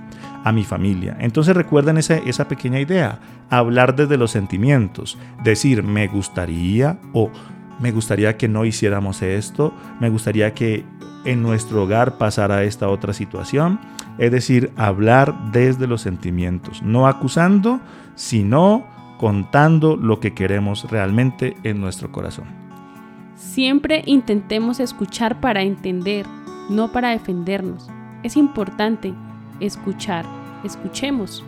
a 0.44 0.52
mi 0.54 0.64
familia. 0.64 1.18
Entonces 1.20 1.56
recuerden 1.56 1.98
esa, 1.98 2.18
esa 2.18 2.48
pequeña 2.48 2.80
idea, 2.80 3.20
hablar 3.50 3.96
desde 3.98 4.18
los 4.18 4.32
sentimientos, 4.32 5.18
decir 5.44 5.84
me 5.84 6.08
gustaría 6.08 6.98
o 7.12 7.30
me 7.82 7.92
gustaría 7.92 8.38
que 8.38 8.48
no 8.48 8.66
hiciéramos 8.66 9.22
esto, 9.22 9.74
me 10.00 10.10
gustaría 10.10 10.54
que 10.54 10.86
en 11.26 11.42
nuestro 11.42 11.84
hogar 11.84 12.18
pasara 12.18 12.64
esta 12.64 12.90
otra 12.90 13.14
situación. 13.14 13.80
Es 14.18 14.32
decir, 14.32 14.72
hablar 14.76 15.52
desde 15.52 15.88
los 15.88 16.02
sentimientos, 16.02 16.82
no 16.84 17.08
acusando, 17.08 17.80
sino 18.16 18.86
contando 19.18 19.96
lo 19.96 20.20
que 20.20 20.34
queremos 20.34 20.90
realmente 20.90 21.56
en 21.64 21.80
nuestro 21.80 22.12
corazón. 22.12 22.46
Siempre 23.36 24.04
intentemos 24.06 24.80
escuchar 24.80 25.40
para 25.40 25.64
entender, 25.64 26.26
no 26.70 26.92
para 26.92 27.10
defendernos. 27.10 27.90
Es 28.24 28.38
importante 28.38 29.14
escuchar, 29.60 30.26
escuchemos. 30.64 31.44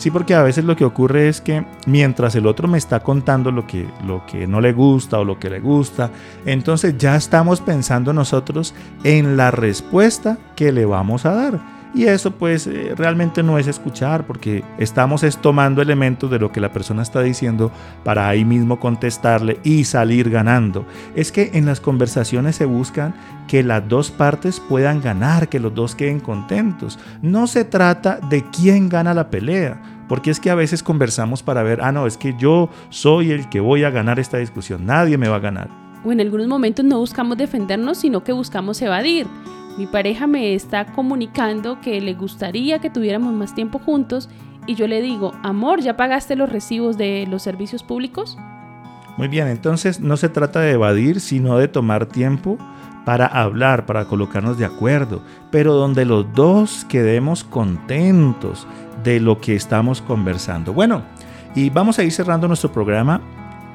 Sí, 0.00 0.10
porque 0.10 0.34
a 0.34 0.42
veces 0.42 0.64
lo 0.64 0.76
que 0.76 0.86
ocurre 0.86 1.28
es 1.28 1.42
que 1.42 1.62
mientras 1.84 2.34
el 2.34 2.46
otro 2.46 2.66
me 2.66 2.78
está 2.78 3.00
contando 3.00 3.52
lo 3.52 3.66
que, 3.66 3.86
lo 4.06 4.24
que 4.24 4.46
no 4.46 4.62
le 4.62 4.72
gusta 4.72 5.18
o 5.18 5.26
lo 5.26 5.38
que 5.38 5.50
le 5.50 5.60
gusta, 5.60 6.10
entonces 6.46 6.96
ya 6.96 7.16
estamos 7.16 7.60
pensando 7.60 8.14
nosotros 8.14 8.72
en 9.04 9.36
la 9.36 9.50
respuesta 9.50 10.38
que 10.56 10.72
le 10.72 10.86
vamos 10.86 11.26
a 11.26 11.34
dar. 11.34 11.79
Y 11.92 12.04
eso 12.04 12.30
pues 12.30 12.66
eh, 12.66 12.94
realmente 12.96 13.42
no 13.42 13.58
es 13.58 13.66
escuchar 13.66 14.26
porque 14.26 14.62
estamos 14.78 15.24
es 15.24 15.38
tomando 15.38 15.82
elementos 15.82 16.30
de 16.30 16.38
lo 16.38 16.52
que 16.52 16.60
la 16.60 16.72
persona 16.72 17.02
está 17.02 17.20
diciendo 17.20 17.72
para 18.04 18.28
ahí 18.28 18.44
mismo 18.44 18.78
contestarle 18.78 19.58
y 19.64 19.84
salir 19.84 20.30
ganando. 20.30 20.86
Es 21.16 21.32
que 21.32 21.50
en 21.54 21.66
las 21.66 21.80
conversaciones 21.80 22.56
se 22.56 22.64
buscan 22.64 23.14
que 23.48 23.64
las 23.64 23.88
dos 23.88 24.12
partes 24.12 24.60
puedan 24.60 25.00
ganar, 25.00 25.48
que 25.48 25.58
los 25.58 25.74
dos 25.74 25.96
queden 25.96 26.20
contentos. 26.20 26.98
No 27.22 27.48
se 27.48 27.64
trata 27.64 28.20
de 28.28 28.44
quién 28.50 28.88
gana 28.88 29.12
la 29.12 29.30
pelea. 29.30 29.82
Porque 30.08 30.32
es 30.32 30.40
que 30.40 30.50
a 30.50 30.56
veces 30.56 30.82
conversamos 30.82 31.44
para 31.44 31.62
ver, 31.62 31.80
ah, 31.82 31.92
no, 31.92 32.04
es 32.04 32.16
que 32.16 32.34
yo 32.36 32.68
soy 32.88 33.30
el 33.30 33.48
que 33.48 33.60
voy 33.60 33.84
a 33.84 33.90
ganar 33.90 34.18
esta 34.18 34.38
discusión, 34.38 34.84
nadie 34.84 35.16
me 35.16 35.28
va 35.28 35.36
a 35.36 35.38
ganar. 35.38 35.68
O 36.04 36.10
en 36.10 36.20
algunos 36.20 36.48
momentos 36.48 36.84
no 36.84 36.98
buscamos 36.98 37.38
defendernos, 37.38 37.98
sino 37.98 38.24
que 38.24 38.32
buscamos 38.32 38.82
evadir. 38.82 39.28
Mi 39.76 39.86
pareja 39.86 40.26
me 40.26 40.54
está 40.54 40.86
comunicando 40.86 41.80
que 41.80 42.00
le 42.00 42.14
gustaría 42.14 42.80
que 42.80 42.90
tuviéramos 42.90 43.32
más 43.32 43.54
tiempo 43.54 43.78
juntos 43.78 44.28
y 44.66 44.74
yo 44.74 44.86
le 44.86 45.00
digo, 45.00 45.32
amor, 45.42 45.80
¿ya 45.80 45.96
pagaste 45.96 46.36
los 46.36 46.50
recibos 46.50 46.98
de 46.98 47.26
los 47.28 47.42
servicios 47.42 47.82
públicos? 47.82 48.36
Muy 49.16 49.28
bien, 49.28 49.48
entonces 49.48 50.00
no 50.00 50.16
se 50.16 50.28
trata 50.28 50.60
de 50.60 50.72
evadir, 50.72 51.20
sino 51.20 51.58
de 51.58 51.68
tomar 51.68 52.06
tiempo 52.06 52.58
para 53.04 53.26
hablar, 53.26 53.86
para 53.86 54.04
colocarnos 54.04 54.58
de 54.58 54.64
acuerdo, 54.64 55.22
pero 55.50 55.74
donde 55.74 56.04
los 56.04 56.32
dos 56.34 56.84
quedemos 56.88 57.44
contentos 57.44 58.66
de 59.02 59.20
lo 59.20 59.40
que 59.40 59.56
estamos 59.56 60.02
conversando. 60.02 60.72
Bueno, 60.72 61.02
y 61.54 61.70
vamos 61.70 61.98
a 61.98 62.04
ir 62.04 62.12
cerrando 62.12 62.46
nuestro 62.46 62.72
programa 62.72 63.20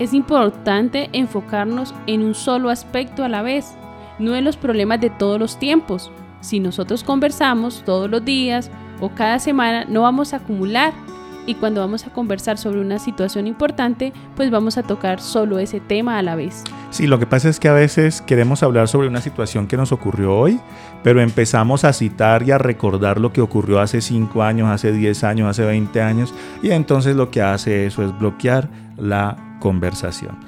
Es 0.00 0.14
importante 0.14 1.10
enfocarnos 1.12 1.94
en 2.06 2.22
un 2.22 2.34
solo 2.34 2.70
aspecto 2.70 3.24
a 3.24 3.28
la 3.28 3.42
vez, 3.42 3.74
no 4.18 4.34
en 4.34 4.44
los 4.44 4.56
problemas 4.56 4.98
de 5.00 5.10
todos 5.10 5.38
los 5.38 5.58
tiempos. 5.58 6.10
Si 6.40 6.58
nosotros 6.58 7.04
conversamos 7.04 7.82
todos 7.84 8.10
los 8.10 8.24
días, 8.24 8.70
o 9.02 9.10
cada 9.10 9.40
semana 9.40 9.84
no 9.84 10.02
vamos 10.02 10.32
a 10.32 10.36
acumular 10.36 10.94
y 11.44 11.56
cuando 11.56 11.80
vamos 11.80 12.06
a 12.06 12.10
conversar 12.10 12.56
sobre 12.56 12.80
una 12.80 13.00
situación 13.00 13.48
importante, 13.48 14.12
pues 14.36 14.52
vamos 14.52 14.78
a 14.78 14.84
tocar 14.84 15.20
solo 15.20 15.58
ese 15.58 15.80
tema 15.80 16.18
a 16.18 16.22
la 16.22 16.36
vez. 16.36 16.62
Sí, 16.90 17.08
lo 17.08 17.18
que 17.18 17.26
pasa 17.26 17.48
es 17.48 17.58
que 17.58 17.68
a 17.68 17.72
veces 17.72 18.22
queremos 18.22 18.62
hablar 18.62 18.86
sobre 18.86 19.08
una 19.08 19.20
situación 19.20 19.66
que 19.66 19.76
nos 19.76 19.90
ocurrió 19.90 20.36
hoy, 20.36 20.60
pero 21.02 21.20
empezamos 21.20 21.84
a 21.84 21.92
citar 21.92 22.44
y 22.44 22.52
a 22.52 22.58
recordar 22.58 23.18
lo 23.18 23.32
que 23.32 23.40
ocurrió 23.40 23.80
hace 23.80 24.00
5 24.00 24.40
años, 24.40 24.68
hace 24.68 24.92
10 24.92 25.24
años, 25.24 25.48
hace 25.48 25.64
20 25.64 26.00
años, 26.00 26.32
y 26.62 26.70
entonces 26.70 27.16
lo 27.16 27.32
que 27.32 27.42
hace 27.42 27.86
eso 27.86 28.04
es 28.04 28.16
bloquear 28.16 28.68
la 28.96 29.56
conversación. 29.58 30.38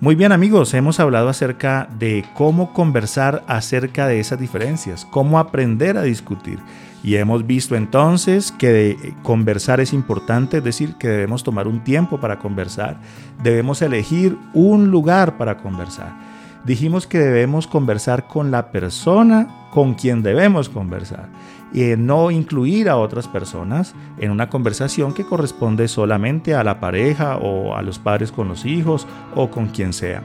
Muy 0.00 0.14
bien 0.14 0.32
amigos, 0.32 0.74
hemos 0.74 1.00
hablado 1.00 1.30
acerca 1.30 1.88
de 1.98 2.26
cómo 2.34 2.74
conversar 2.74 3.42
acerca 3.46 4.06
de 4.06 4.20
esas 4.20 4.38
diferencias, 4.38 5.06
cómo 5.06 5.38
aprender 5.38 5.96
a 5.96 6.02
discutir. 6.02 6.58
Y 7.04 7.16
hemos 7.16 7.46
visto 7.46 7.76
entonces 7.76 8.50
que 8.50 9.14
conversar 9.22 9.78
es 9.78 9.92
importante, 9.92 10.56
es 10.56 10.64
decir, 10.64 10.94
que 10.94 11.06
debemos 11.06 11.44
tomar 11.44 11.68
un 11.68 11.84
tiempo 11.84 12.18
para 12.18 12.38
conversar, 12.38 12.98
debemos 13.42 13.82
elegir 13.82 14.38
un 14.54 14.90
lugar 14.90 15.36
para 15.36 15.58
conversar. 15.58 16.16
Dijimos 16.64 17.06
que 17.06 17.18
debemos 17.18 17.66
conversar 17.66 18.26
con 18.26 18.50
la 18.50 18.72
persona 18.72 19.68
con 19.70 19.92
quien 19.92 20.22
debemos 20.22 20.70
conversar 20.70 21.28
y 21.74 21.94
no 21.98 22.30
incluir 22.30 22.88
a 22.88 22.96
otras 22.96 23.28
personas 23.28 23.94
en 24.18 24.30
una 24.30 24.48
conversación 24.48 25.12
que 25.12 25.26
corresponde 25.26 25.88
solamente 25.88 26.54
a 26.54 26.64
la 26.64 26.80
pareja 26.80 27.36
o 27.36 27.76
a 27.76 27.82
los 27.82 27.98
padres 27.98 28.32
con 28.32 28.48
los 28.48 28.64
hijos 28.64 29.06
o 29.34 29.50
con 29.50 29.66
quien 29.66 29.92
sea. 29.92 30.22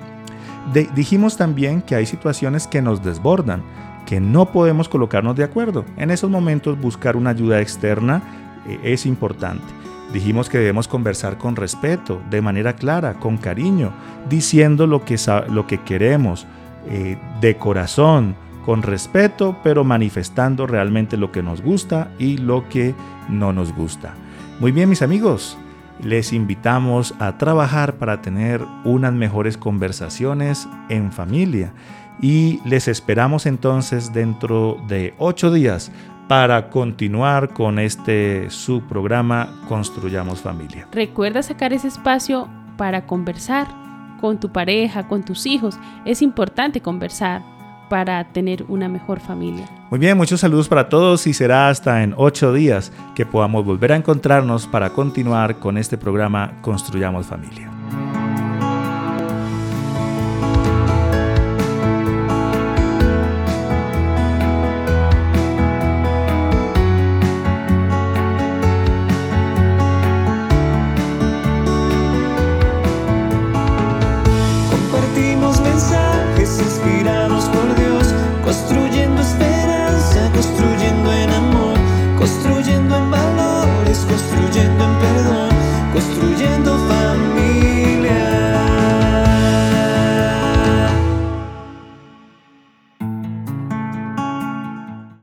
dijimos 0.95 1.35
también 1.35 1.81
que 1.81 1.95
hay 1.95 2.05
situaciones 2.05 2.67
que 2.67 2.81
nos 2.81 3.03
desbordan 3.03 3.63
que 4.09 4.19
no 4.19 4.47
podemos 4.47 4.89
colocarnos 4.89 5.35
de 5.35 5.43
acuerdo. 5.43 5.85
En 5.95 6.09
esos 6.09 6.31
momentos 6.31 6.81
buscar 6.81 7.15
una 7.15 7.29
ayuda 7.29 7.61
externa 7.61 8.23
eh, 8.67 8.79
es 8.81 9.05
importante. 9.05 9.63
Dijimos 10.11 10.49
que 10.49 10.57
debemos 10.57 10.87
conversar 10.87 11.37
con 11.37 11.55
respeto, 11.55 12.19
de 12.31 12.41
manera 12.41 12.75
clara, 12.75 13.19
con 13.19 13.37
cariño, 13.37 13.93
diciendo 14.27 14.87
lo 14.87 15.05
que, 15.05 15.17
lo 15.51 15.67
que 15.67 15.81
queremos, 15.81 16.47
eh, 16.87 17.19
de 17.39 17.57
corazón, 17.57 18.35
con 18.65 18.81
respeto, 18.81 19.55
pero 19.63 19.83
manifestando 19.83 20.65
realmente 20.65 21.15
lo 21.15 21.31
que 21.31 21.43
nos 21.43 21.61
gusta 21.61 22.09
y 22.17 22.37
lo 22.37 22.67
que 22.67 22.95
no 23.29 23.53
nos 23.53 23.75
gusta. 23.75 24.15
Muy 24.59 24.71
bien, 24.71 24.89
mis 24.89 25.03
amigos, 25.03 25.55
les 26.03 26.33
invitamos 26.33 27.13
a 27.19 27.37
trabajar 27.37 27.97
para 27.99 28.23
tener 28.23 28.65
unas 28.85 29.13
mejores 29.13 29.55
conversaciones 29.55 30.67
en 30.89 31.11
familia 31.11 31.73
y 32.21 32.59
les 32.65 32.87
esperamos 32.87 33.45
entonces 33.45 34.13
dentro 34.13 34.77
de 34.87 35.13
ocho 35.17 35.51
días 35.51 35.91
para 36.27 36.69
continuar 36.69 37.53
con 37.53 37.79
este 37.79 38.49
su 38.49 38.83
programa 38.83 39.49
Construyamos 39.67 40.41
Familia. 40.41 40.87
Recuerda 40.91 41.41
sacar 41.41 41.73
ese 41.73 41.87
espacio 41.87 42.47
para 42.77 43.07
conversar 43.07 43.67
con 44.21 44.39
tu 44.39 44.51
pareja, 44.51 45.07
con 45.07 45.23
tus 45.23 45.45
hijos. 45.45 45.79
Es 46.05 46.21
importante 46.21 46.81
conversar 46.81 47.41
para 47.89 48.23
tener 48.31 48.63
una 48.67 48.87
mejor 48.87 49.19
familia. 49.19 49.67
Muy 49.89 49.99
bien, 49.99 50.15
muchos 50.15 50.41
saludos 50.41 50.67
para 50.69 50.87
todos 50.87 51.25
y 51.25 51.33
será 51.33 51.69
hasta 51.69 52.03
en 52.03 52.13
ocho 52.15 52.53
días 52.53 52.93
que 53.15 53.25
podamos 53.25 53.65
volver 53.65 53.91
a 53.91 53.95
encontrarnos 53.95 54.67
para 54.67 54.91
continuar 54.91 55.57
con 55.57 55.77
este 55.77 55.97
programa 55.97 56.53
Construyamos 56.61 57.25
Familia. 57.25 57.71